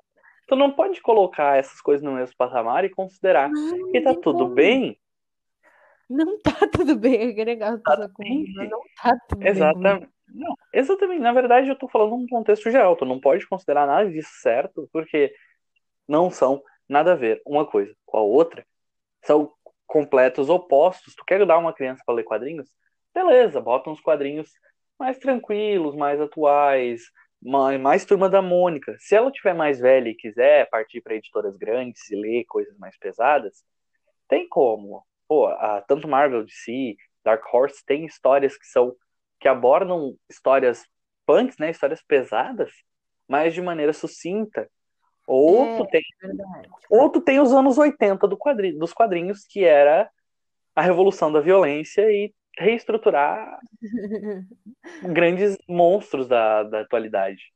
[0.48, 4.38] Tu não pode colocar essas coisas no mesmo patamar e considerar Não, que tá tudo
[4.46, 4.54] como.
[4.54, 5.00] bem.
[6.10, 8.68] Não tá tudo bem, é legal passar com Exatamente.
[8.68, 9.48] não tá tudo bem.
[9.48, 10.12] Exatamente.
[10.28, 11.20] Não, exatamente.
[11.20, 12.96] Na verdade, eu tô falando num contexto geral.
[12.96, 15.32] Tu não pode considerar nada disso certo, porque
[16.08, 18.66] não são nada a ver uma coisa com a outra.
[19.22, 19.54] São
[19.94, 21.14] completos opostos.
[21.14, 22.68] Tu quer dar uma criança para ler quadrinhos?
[23.14, 24.50] Beleza, bota uns quadrinhos
[24.98, 27.02] mais tranquilos, mais atuais,
[27.40, 28.96] mais, mais turma da Mônica.
[28.98, 32.98] Se ela tiver mais velha e quiser partir para editoras grandes e ler coisas mais
[32.98, 33.64] pesadas,
[34.26, 35.06] tem como.
[35.28, 38.96] Pô, a, tanto Marvel DC Dark Horse tem histórias que são
[39.38, 40.84] que abordam histórias
[41.24, 42.72] punks, né, histórias pesadas,
[43.28, 44.68] mas de maneira sucinta.
[45.26, 46.68] Ou É, tu tem, verdade.
[46.90, 50.10] ou tu tem os anos 80 do quadri, dos quadrinhos, que era
[50.74, 53.58] a revolução da violência e reestruturar
[55.02, 57.52] grandes monstros da, da atualidade.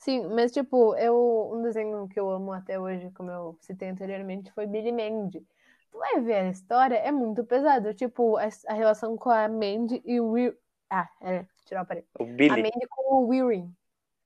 [0.00, 4.50] Sim, mas tipo, eu, um desenho que eu amo até hoje, como eu citei anteriormente,
[4.52, 5.46] foi Billy Mandy.
[5.92, 7.94] Tu vai ver a história, é muito pesado.
[7.94, 10.54] Tipo, a, a relação com a Mandy e o Will.
[10.90, 12.06] Ah, é, tirar o aparelho.
[12.18, 12.62] O A Billy.
[12.62, 13.72] Mandy com o Wearing.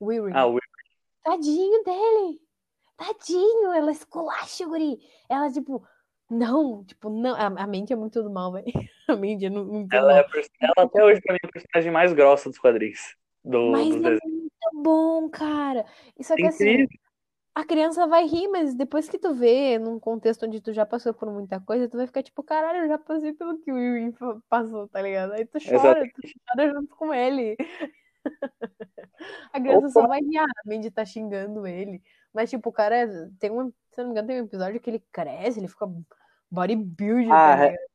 [0.01, 0.33] Wearing.
[0.35, 0.59] Ah, o
[1.23, 2.41] Tadinho dele!
[2.97, 3.73] Tadinho!
[3.73, 4.99] Ela esculacha, guri!
[5.29, 5.87] Ela, tipo,
[6.31, 7.35] não, tipo, não.
[7.35, 8.67] A, a Mandy é muito do mal, velho.
[9.09, 10.31] A Mandy é muito do Ela, é mal.
[10.31, 12.99] pers- ela até hoje pra mim é a personagem mais grossa dos quadrinhos.
[13.45, 14.21] Do, Mas do é desenho.
[14.23, 15.85] muito bom, cara.
[16.19, 16.87] E só que assim,
[17.55, 21.15] a criança vai rir, mas depois que tu vê num contexto onde tu já passou
[21.15, 24.15] por muita coisa, tu vai ficar tipo, caralho, eu já passei pelo que o Will
[24.49, 25.33] passou, tá ligado?
[25.35, 26.23] Aí tu chora, tu
[26.55, 27.57] chora junto com ele.
[29.53, 32.03] A criança só vai rir, ah, a Mandy tá xingando ele.
[32.35, 33.07] Mas, tipo, o cara
[33.41, 35.87] tem um, se não me engano, tem um episódio que ele cresce, ele fica
[36.51, 37.71] bodybuilder, Ah, é.
[37.71, 37.87] ligado?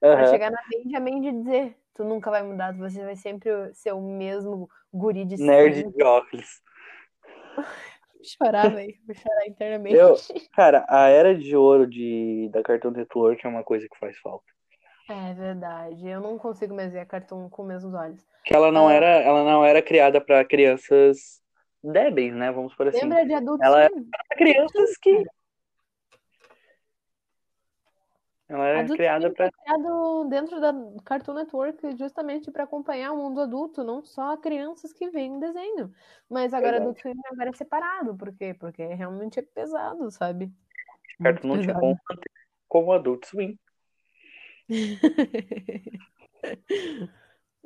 [0.00, 3.92] Pra chegar na Mandy, a Mandy dizer, tu nunca vai mudar, você vai sempre ser
[3.92, 5.92] o mesmo guri de Nerd sempre.
[5.96, 6.62] de óculos.
[8.16, 8.94] Vou chorar, velho.
[9.06, 9.96] Vou chorar internamente.
[9.96, 10.16] Eu-
[10.54, 14.44] Cara, a era de ouro de, da Cartoon Network é uma coisa que faz falta.
[15.08, 16.06] É verdade.
[16.08, 18.26] Eu não consigo mais ver a Cartoon com os mesmos olhos.
[18.44, 18.92] Que ela não Ah.
[18.92, 21.40] era, ela não era criada pra crianças
[21.82, 22.50] débeis, né?
[22.50, 23.00] Vamos por assim.
[23.02, 23.64] Lembra de adultos?
[23.64, 24.04] ela- Swim?
[24.10, 25.24] Pra crianças que.
[28.48, 30.72] Ela era Adult criada foi criado dentro da
[31.04, 35.92] Cartoon Network justamente para acompanhar o mundo adulto, não só crianças que veem desenho.
[36.30, 36.82] Mas agora Verdade.
[36.90, 38.16] Adult Swim agora é separado.
[38.16, 38.54] Por quê?
[38.54, 40.52] Porque realmente é pesado, sabe?
[41.20, 42.30] Cartoon não tinha como manter
[42.68, 43.58] como Adult Swim.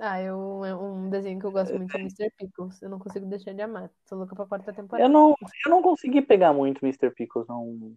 [0.02, 2.30] Ah, eu, um desenho que eu gosto muito é Mr.
[2.38, 2.80] Pickles.
[2.80, 3.90] Eu não consigo deixar de amar.
[4.08, 5.04] Tô louca pra quarta temporada.
[5.04, 5.34] Eu não,
[5.66, 7.10] eu não consegui pegar muito Mr.
[7.10, 7.94] Pickles, não.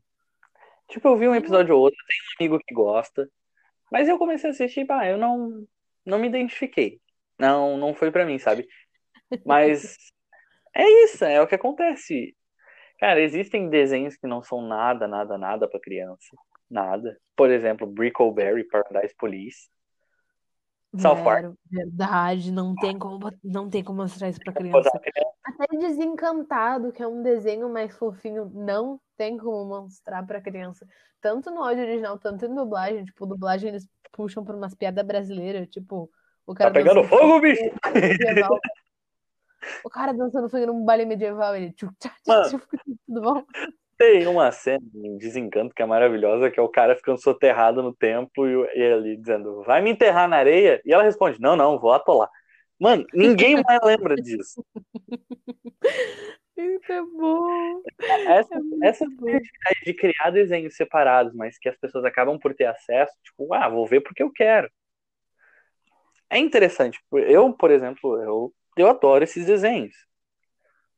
[0.90, 3.30] Tipo, eu vi um episódio ou outro, tem um amigo que gosta,
[3.90, 5.66] mas eu comecei a assistir, pá, eu não,
[6.06, 7.00] não me identifiquei.
[7.40, 8.68] Não, não foi pra mim, sabe?
[9.46, 9.96] Mas
[10.76, 12.36] é isso, é o que acontece.
[13.00, 16.36] Cara, existem desenhos que não são nada, nada, nada pra criança.
[16.70, 17.18] Nada.
[17.36, 19.70] Por exemplo, Brickleberry Paradise Police.
[21.00, 21.56] South Park.
[21.72, 24.92] Verdade, não tem como, não tem como mostrar isso pra criança.
[25.44, 30.88] Até Desencantado, que é um desenho mais fofinho, não tem como mostrar pra criança.
[31.20, 33.06] Tanto no áudio original, tanto em dublagem.
[33.06, 35.68] Tipo, dublagem eles puxam por umas piadas brasileiras.
[35.68, 36.10] Tipo,
[36.46, 37.64] o Tá cara pegando dançando fogo, bicho?
[39.84, 41.56] O cara dançando fogo num baile medieval.
[41.56, 41.74] Ele.
[41.74, 42.50] tchac, Mano.
[42.50, 42.68] tchuc,
[43.08, 43.44] Tudo bom?
[43.98, 47.94] Tem uma cena em Desencanto que é maravilhosa, que é o cara ficando soterrado no
[47.94, 50.82] templo e ele dizendo, vai me enterrar na areia?
[50.86, 52.30] E ela responde, não, não, vou atolar.
[52.80, 54.64] Mano, ninguém mais lembra disso.
[56.56, 57.82] Isso é bom.
[58.00, 59.06] Essa, É essa
[59.86, 63.88] de criar desenhos separados, mas que as pessoas acabam por ter acesso, tipo, ah, vou
[63.88, 64.70] ver porque eu quero.
[66.30, 67.00] É interessante.
[67.12, 69.96] Eu, por exemplo, eu, eu adoro esses desenhos.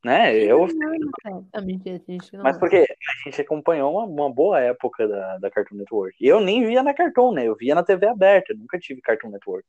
[0.06, 0.38] Né?
[0.38, 6.16] Eu, não mas porque a gente acompanhou uma, uma boa época da, da Cartoon Network.
[6.24, 7.48] Eu nem via na Cartoon, né?
[7.48, 9.68] Eu via na TV aberta, nunca tive Cartoon Network.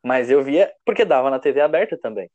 [0.00, 2.30] Mas eu via porque dava na TV aberta também.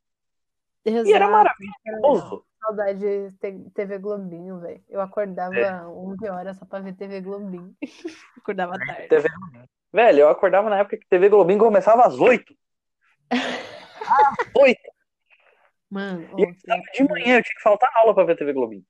[0.84, 1.32] E era Exato.
[1.32, 2.44] maravilhoso.
[2.60, 4.82] Saudade de TV Globinho, velho.
[4.86, 5.86] Eu acordava É.
[5.86, 7.74] 11 horas só pra ver TV Globinho.
[8.36, 9.08] acordava tarde.
[9.08, 9.28] TV...
[9.90, 12.54] Velho, eu acordava na época que TV Globinho começava às 8.
[14.04, 14.93] Às 8.
[15.94, 18.84] Mano, E estudava de manhã, eu tinha que faltar aula pra ver TV Globinho.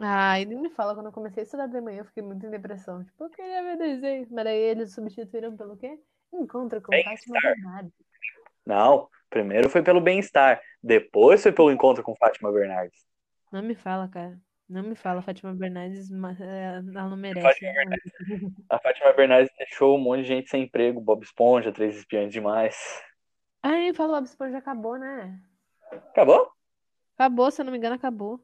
[0.00, 2.50] Ai, nem me fala, quando eu comecei a estudar de manhã, eu fiquei muito em
[2.50, 3.04] depressão.
[3.04, 4.26] Tipo, eu queria ver desenho.
[4.30, 5.98] Mas aí eles substituíram pelo quê?
[6.32, 6.90] Encontro com.
[7.02, 7.92] Fátima Bernardes.
[8.64, 13.04] Não, primeiro foi pelo bem-estar, depois foi pelo encontro com Fátima Bernardes.
[13.52, 14.38] Não me fala, cara.
[14.66, 17.46] Não me fala, Fátima Bernardes, eh, ela não merece.
[17.46, 17.72] Fátima
[18.70, 23.02] A Fátima Bernardes deixou um monte de gente sem emprego, Bob Esponja, Três Espiões Demais.
[23.62, 25.38] Ai, nem fala, Bob Esponja acabou, né?
[25.92, 26.50] Acabou?
[27.14, 28.40] Acabou, se eu não me engano, acabou.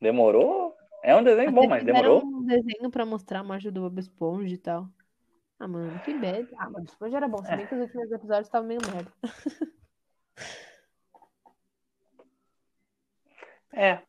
[0.00, 0.76] Demorou?
[1.02, 2.26] É um desenho bom, Até mas fizeram demorou.
[2.40, 4.88] um desenho pra mostrar a morte do Bob Esponja e tal.
[5.58, 6.48] Ah, mano, que bad.
[6.56, 9.12] Ah, Bob Esponja era bom, se bem que os últimos episódios estavam meio merda.
[13.70, 14.02] É,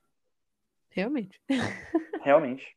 [0.89, 1.39] Realmente.
[2.23, 2.75] realmente.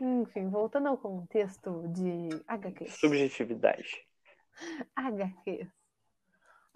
[0.00, 2.94] Enfim, voltando ao contexto de HQs.
[2.98, 4.06] Subjetividade.
[4.94, 5.68] HQs.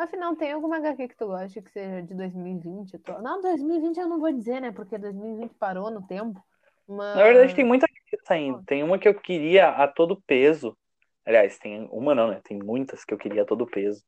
[0.02, 2.96] Afinal, tem alguma HQ que tu goste que seja de 2020?
[2.96, 3.22] atual?
[3.22, 4.72] Não, 2020 eu não vou dizer, né?
[4.72, 6.42] Porque 2020 parou no tempo.
[6.88, 7.16] Mas...
[7.16, 8.62] Na verdade, tem muita coisa saindo.
[8.64, 10.76] Tem uma que eu queria a todo peso,
[11.24, 12.40] Aliás, tem uma não, né?
[12.42, 14.02] Tem muitas que eu queria a todo peso.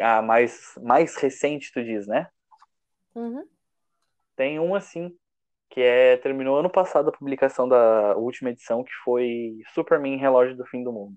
[0.00, 2.28] A mais, mais recente, tu diz, né?
[3.14, 3.46] Uhum.
[4.34, 5.16] Tem uma assim,
[5.68, 10.66] que é terminou ano passado a publicação da última edição, que foi Superman Relógio do
[10.66, 11.16] Fim do Mundo.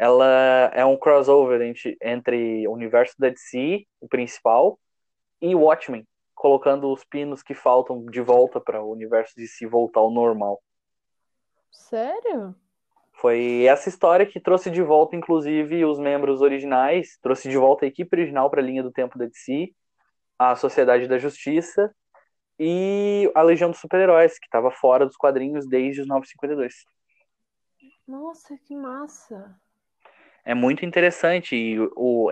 [0.00, 1.60] Ela é um crossover
[2.00, 4.78] entre, o universo da DC, o principal,
[5.42, 9.98] e Watchmen, colocando os pinos que faltam de volta para o universo de DC voltar
[9.98, 10.62] ao normal.
[11.72, 12.54] Sério?
[13.12, 17.88] Foi essa história que trouxe de volta, inclusive, os membros originais, trouxe de volta a
[17.88, 19.74] equipe original para a linha do tempo da DC,
[20.38, 21.92] a Sociedade da Justiça
[22.56, 26.84] e a Legião dos Super-Heróis, que estava fora dos quadrinhos desde os 952.
[28.06, 29.58] Nossa, que massa!
[30.48, 32.30] É muito interessante e, o,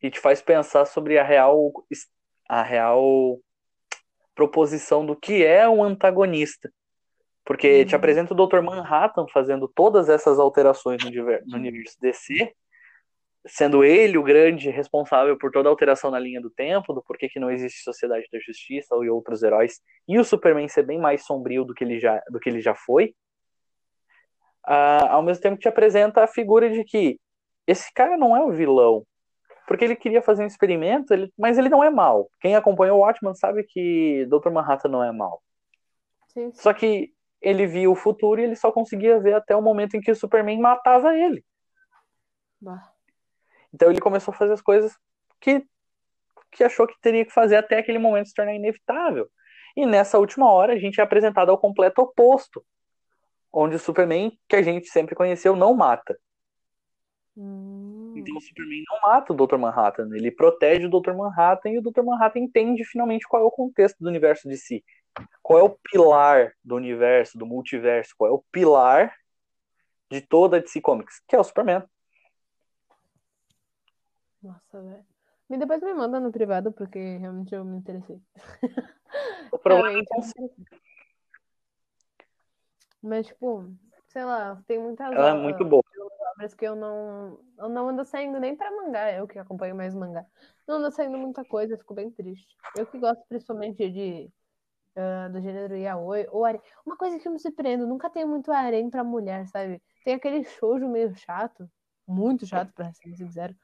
[0.00, 1.72] e te faz pensar sobre a real,
[2.48, 3.36] a real
[4.32, 6.72] proposição do que é um antagonista.
[7.44, 8.60] Porque te apresenta o Dr.
[8.60, 12.54] Manhattan fazendo todas essas alterações no, no universo DC,
[13.44, 17.28] sendo ele o grande responsável por toda a alteração na linha do tempo, do porquê
[17.28, 21.26] que não existe Sociedade da Justiça e outros heróis, e o Superman ser bem mais
[21.26, 23.16] sombrio do que ele já, do que ele já foi,
[24.68, 27.18] uh, ao mesmo tempo que te apresenta a figura de que
[27.68, 29.06] esse cara não é o vilão,
[29.66, 32.30] porque ele queria fazer um experimento, ele, mas ele não é mal.
[32.40, 34.50] Quem acompanhou o Watchman sabe que Dr.
[34.50, 35.42] Manhattan não é mal.
[36.28, 36.50] Sim.
[36.54, 37.12] Só que
[37.42, 40.16] ele via o futuro e ele só conseguia ver até o momento em que o
[40.16, 41.44] Superman matava ele.
[42.58, 42.90] Bah.
[43.72, 44.96] Então ele começou a fazer as coisas
[45.38, 45.62] que,
[46.50, 49.28] que achou que teria que fazer até aquele momento se tornar inevitável.
[49.76, 52.64] E nessa última hora a gente é apresentado ao completo oposto,
[53.52, 56.18] onde o Superman, que a gente sempre conheceu, não mata.
[57.40, 58.14] Hum.
[58.16, 59.56] Então o Superman não mata o Dr.
[59.56, 61.14] Manhattan, ele protege o Dr.
[61.14, 62.02] Manhattan e o Dr.
[62.02, 64.82] Manhattan entende finalmente qual é o contexto do universo de si
[65.42, 69.14] qual é o pilar do universo, do multiverso, qual é o pilar
[70.10, 71.82] de toda a DC Comics, que é o Superman.
[74.42, 75.04] Nossa, velho.
[75.48, 78.20] Me depois me manda no privado, porque realmente eu me interessei.
[79.50, 80.50] O problema é me interessei.
[83.02, 83.72] Mas, tipo,
[84.18, 85.84] sei lá, tem muitas ela é obras- muito boa.
[86.34, 89.94] obras que eu não, eu não ando saindo nem pra mangá, eu que acompanho mais
[89.94, 90.26] mangá.
[90.66, 92.56] Não anda saindo muita coisa, fico bem triste.
[92.76, 94.28] Eu que gosto principalmente de
[94.96, 96.60] ah, do gênero yaoi ou harem.
[96.84, 99.80] Uma coisa que eu me surpreendo, nunca tem muito harem pra mulher, sabe?
[100.04, 101.70] Tem aquele shoujo meio chato,
[102.04, 103.54] muito chato pra ser sincero.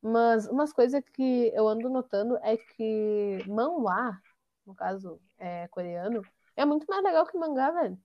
[0.00, 4.18] Mas umas coisas que eu ando notando é que manhwa,
[4.66, 6.22] no caso é coreano,
[6.56, 7.98] é muito mais legal que mangá, velho.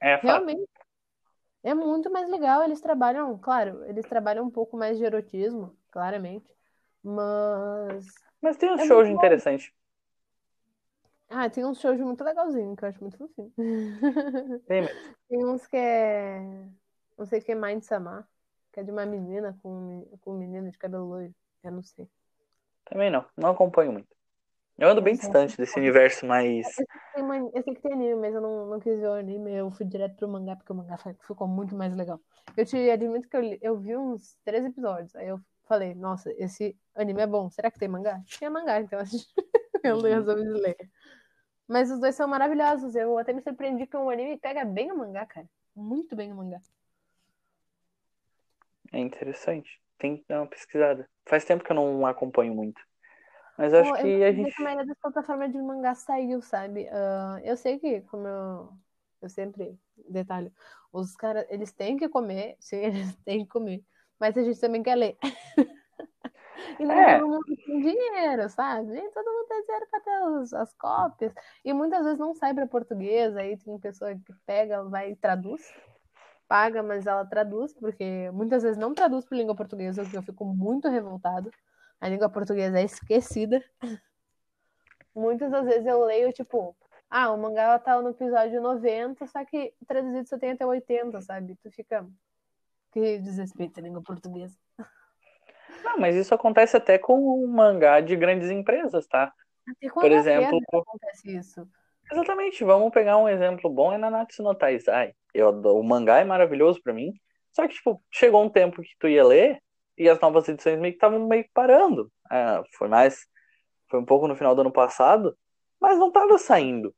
[0.00, 0.16] É.
[0.16, 0.68] Realmente.
[1.62, 2.62] É muito mais legal.
[2.62, 6.48] Eles trabalham, claro, eles trabalham um pouco mais de erotismo, claramente.
[7.02, 8.06] Mas.
[8.40, 9.16] Mas tem um É show muito bom.
[9.16, 9.74] interessante.
[11.28, 13.52] Ah, tem uns shows muito legalzinho, que eu acho muito fofinho.
[14.66, 15.16] Tem mesmo.
[15.28, 16.40] Tem uns que é.
[17.16, 18.28] Não sei o que é Mind Sama,
[18.70, 21.34] que é de uma menina com, com um menino de cabelo loiro.
[21.64, 22.06] Eu não sei.
[22.84, 23.24] Também não.
[23.36, 24.14] Não acompanho muito.
[24.82, 26.66] Eu ando bem distante desse universo mais.
[27.54, 29.52] Eu sei que tem anime, mas eu não, não quis ver o anime.
[29.54, 32.20] Eu fui direto pro mangá, porque o mangá ficou muito mais legal.
[32.56, 35.14] Eu te admito que eu, li- eu vi uns três episódios.
[35.14, 37.48] Aí eu falei, nossa, esse anime é bom.
[37.48, 38.20] Será que tem mangá?
[38.26, 38.98] Tinha mangá, então
[39.84, 40.02] eu Uhum.
[40.02, 40.90] resolvi ler.
[41.68, 42.96] Mas os dois são maravilhosos.
[42.96, 45.48] Eu até me surpreendi que um anime pega bem o mangá, cara.
[45.76, 46.60] Muito bem o mangá.
[48.92, 49.80] É interessante.
[49.98, 51.08] Tem que dar uma pesquisada.
[51.28, 52.80] Faz tempo que eu não acompanho muito.
[53.58, 54.54] Mas acho Pô, eu que não a gente.
[54.58, 56.88] a maioria das plataformas de mangá saiu, sabe?
[56.90, 58.72] Ah, eu sei que, como eu,
[59.20, 59.78] eu sempre
[60.08, 60.52] detalho,
[60.92, 63.84] os caras, eles têm que comer, sim, eles têm que comer,
[64.18, 65.16] mas a gente também quer ler.
[66.78, 67.18] E É.
[67.18, 68.86] todo mundo tem dinheiro, sabe?
[68.90, 71.32] Nem todo mundo tem dinheiro pra ter os- as cópias.
[71.64, 75.62] E muitas vezes não sai pra português, aí tem pessoa que pega, vai e traduz.
[76.48, 80.22] Paga, mas ela traduz, porque muitas vezes não traduz para língua portuguesa, o que eu
[80.22, 81.50] fico muito revoltado.
[82.02, 83.62] A língua portuguesa é esquecida.
[85.14, 86.76] Muitas das vezes eu leio, tipo,
[87.08, 91.56] ah, o mangá tá no episódio 90, só que traduzido só tem até 80, sabe?
[91.62, 92.04] Tu fica.
[92.90, 94.58] Que desrespeito à língua portuguesa.
[95.84, 99.32] Não, mas isso acontece até com o mangá de grandes empresas, tá?
[99.68, 101.68] Até com Por exemplo, acontece isso.
[102.10, 105.14] Exatamente, vamos pegar um exemplo bom é Nanatsu no Taizai.
[105.32, 107.12] Eu, o mangá é maravilhoso pra mim,
[107.52, 109.62] só que tipo, chegou um tempo que tu ia ler
[109.96, 112.10] e as novas edições meio que estavam meio que parando.
[112.30, 113.26] Ah, foi mais
[113.92, 115.36] foi um pouco no final do ano passado,
[115.78, 116.94] mas não tava saindo.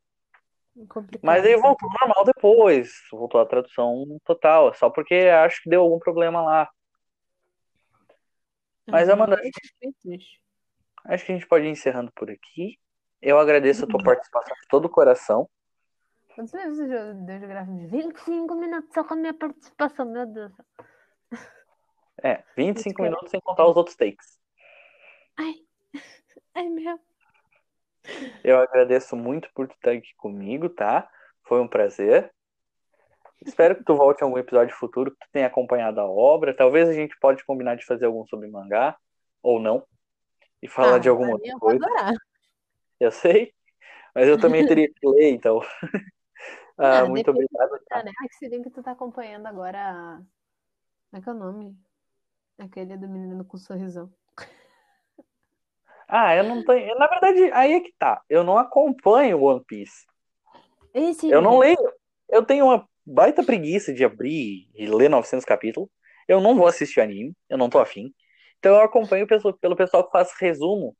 [0.87, 1.21] Complicado.
[1.21, 5.99] Mas aí voltou normal depois, voltou a tradução total, só porque acho que deu algum
[5.99, 6.69] problema lá.
[8.87, 9.35] Mas, Amanda,
[9.81, 10.39] Bem triste.
[11.03, 12.79] Acho que a gente pode ir encerrando por aqui.
[13.21, 15.49] Eu agradeço a tua participação de todo o coração.
[16.33, 17.87] Quantos livros de geografia?
[17.87, 20.51] 25 minutos só com a minha participação, meu Deus.
[22.23, 24.39] É, 25 minutos sem contar os outros takes.
[25.37, 25.53] Ai,
[26.55, 26.99] ai meu.
[28.43, 31.09] Eu agradeço muito por tu estar aqui comigo, tá?
[31.43, 32.31] Foi um prazer.
[33.45, 36.55] Espero que tu volte em algum episódio futuro, que tu tenha acompanhado a obra.
[36.55, 38.97] Talvez a gente pode combinar de fazer algum sobre mangá,
[39.41, 39.85] ou não.
[40.61, 41.85] E falar Ah, de alguma outra mim eu vou coisa.
[41.85, 42.13] adorar.
[42.99, 43.53] Eu sei,
[44.15, 45.61] mas eu também teria que ler, então.
[46.77, 47.79] Ah, Ah, muito obrigado.
[47.87, 48.11] Tá, né?
[48.19, 49.77] Ah, que se bem que tu tá acompanhando agora.
[49.79, 50.17] a-
[51.11, 51.77] Como é que é o nome?
[52.57, 54.11] Aquele do menino com sorrisão.
[56.07, 56.95] Ah, eu não tenho.
[56.97, 58.21] Na verdade, aí é que tá.
[58.29, 60.05] Eu não acompanho One Piece.
[60.93, 61.77] Esse Eu não leio.
[62.29, 65.89] Eu tenho uma baita preguiça de abrir e ler 900 capítulos.
[66.27, 67.35] Eu não vou assistir anime.
[67.49, 68.13] Eu não tô afim.
[68.59, 70.95] Então eu acompanho pelo, pessoal que faz resumo.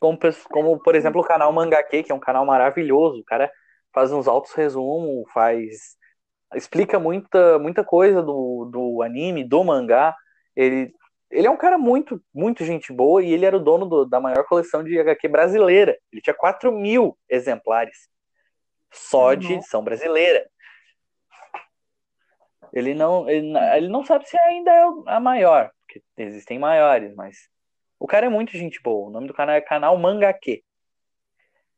[0.00, 0.18] Como,
[0.50, 3.20] como, por exemplo, o canal Mangake, que é um canal maravilhoso.
[3.20, 3.50] O cara
[3.92, 5.96] faz uns altos resumos, faz.
[6.54, 10.14] Explica muita, muita coisa do, do anime, do mangá.
[10.56, 10.94] Ele,
[11.30, 14.20] ele é um cara muito, muito gente boa e ele era o dono do- da
[14.20, 15.98] maior coleção de HQ brasileira.
[16.12, 18.08] Ele tinha 4 mil exemplares
[18.92, 19.54] só de Nossa.
[19.54, 20.48] edição brasileira.
[22.72, 27.48] Ele não, ele, ele não sabe se ainda é a maior, porque existem maiores, mas
[28.00, 29.08] o cara é muito gente boa.
[29.08, 30.64] O nome do canal é Canal Mangake.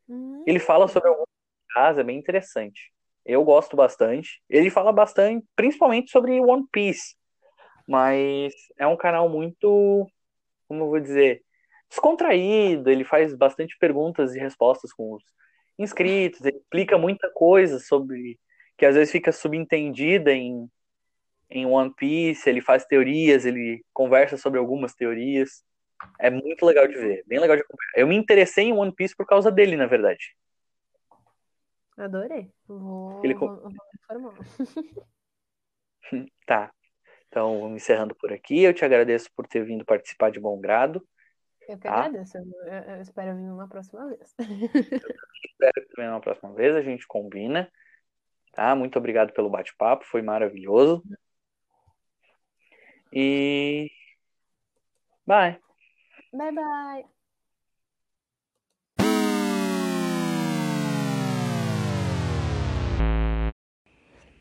[0.08, 1.26] Hum, Ele fala sobre alguns
[1.70, 2.92] casos, é bem interessante.
[3.24, 4.40] Eu gosto bastante.
[4.48, 7.16] Ele fala bastante, principalmente sobre One Piece.
[7.86, 10.10] Mas é um canal muito,
[10.68, 11.42] como eu vou dizer,
[11.88, 12.90] descontraído.
[12.90, 15.22] Ele faz bastante perguntas e respostas com os
[15.78, 16.44] inscritos.
[16.44, 18.38] Ele explica muita coisa sobre
[18.76, 20.68] que às vezes fica subentendida em,
[21.50, 22.48] em One Piece.
[22.48, 25.64] Ele faz teorias, ele conversa sobre algumas teorias.
[26.18, 27.92] É muito legal de ver, bem legal de acompanhar.
[27.96, 30.36] Eu me interessei em One Piece por causa dele, na verdade.
[31.96, 32.52] adorei.
[32.66, 34.34] Vou, Ele vou, vou.
[36.46, 36.72] Tá.
[37.36, 38.62] Então, vamos encerrando por aqui.
[38.62, 41.06] Eu te agradeço por ter vindo participar de bom grado.
[41.68, 42.06] Eu que Tá.
[42.06, 42.38] agradeço.
[42.38, 42.44] Eu,
[42.94, 44.34] eu- espero vir uma próxima vez.
[44.40, 47.70] Espero que também na próxima vez a gente combina.
[48.54, 48.74] Tá?
[48.74, 51.04] Muito obrigado pelo bate-papo, foi maravilhoso.
[53.12, 53.90] E.
[55.26, 55.60] Bye.
[56.32, 57.15] Bye, bye.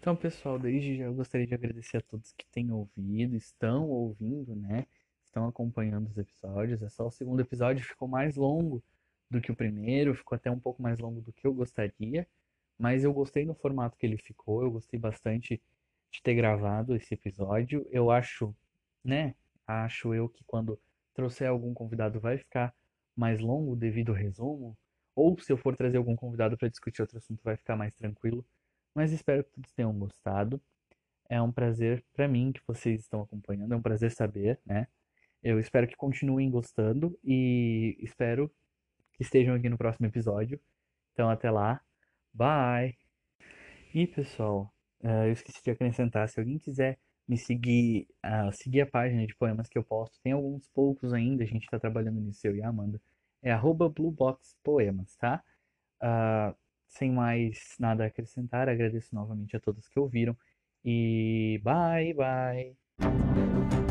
[0.06, 4.56] Então, pessoal, desde já eu gostaria de agradecer a todos que têm ouvido, estão ouvindo,
[4.56, 4.86] né?
[5.24, 6.84] Estão acompanhando os episódios.
[6.84, 8.84] É só o segundo episódio ficou mais longo
[9.32, 12.28] do que o primeiro, ficou até um pouco mais longo do que eu gostaria,
[12.78, 15.60] mas eu gostei do formato que ele ficou, eu gostei bastante
[16.12, 17.88] de ter gravado esse episódio.
[17.90, 18.56] Eu acho,
[19.04, 19.34] né?
[19.66, 20.80] Acho eu que quando
[21.16, 22.76] trouxer algum convidado vai ficar
[23.16, 24.78] mais longo devido ao resumo,
[25.16, 28.46] ou se eu for trazer algum convidado para discutir outro assunto vai ficar mais tranquilo.
[28.96, 30.62] Mas espero que todos tenham gostado.
[31.30, 34.88] É um prazer para mim que vocês estão acompanhando, é um prazer saber, né?
[35.44, 38.52] Eu espero que continuem gostando e espero
[39.14, 40.60] que estejam aqui no próximo episódio.
[41.14, 41.82] Então, até lá.
[42.34, 42.98] Bye!
[43.94, 44.74] E pessoal,
[45.04, 49.36] eh, eu esqueci de acrescentar, se alguém quiser me seguir, ah, seguir a página de
[49.36, 52.62] poemas que eu posto, tem alguns poucos ainda, a gente está trabalhando nisso, eu e
[52.62, 53.02] a Amanda.
[53.42, 55.44] É arroba blueboxpoemas, tá?
[56.02, 56.56] Ah,
[56.98, 60.36] sem mais nada a acrescentar, agradeço novamente a todos que ouviram
[60.84, 63.85] e bye, bye!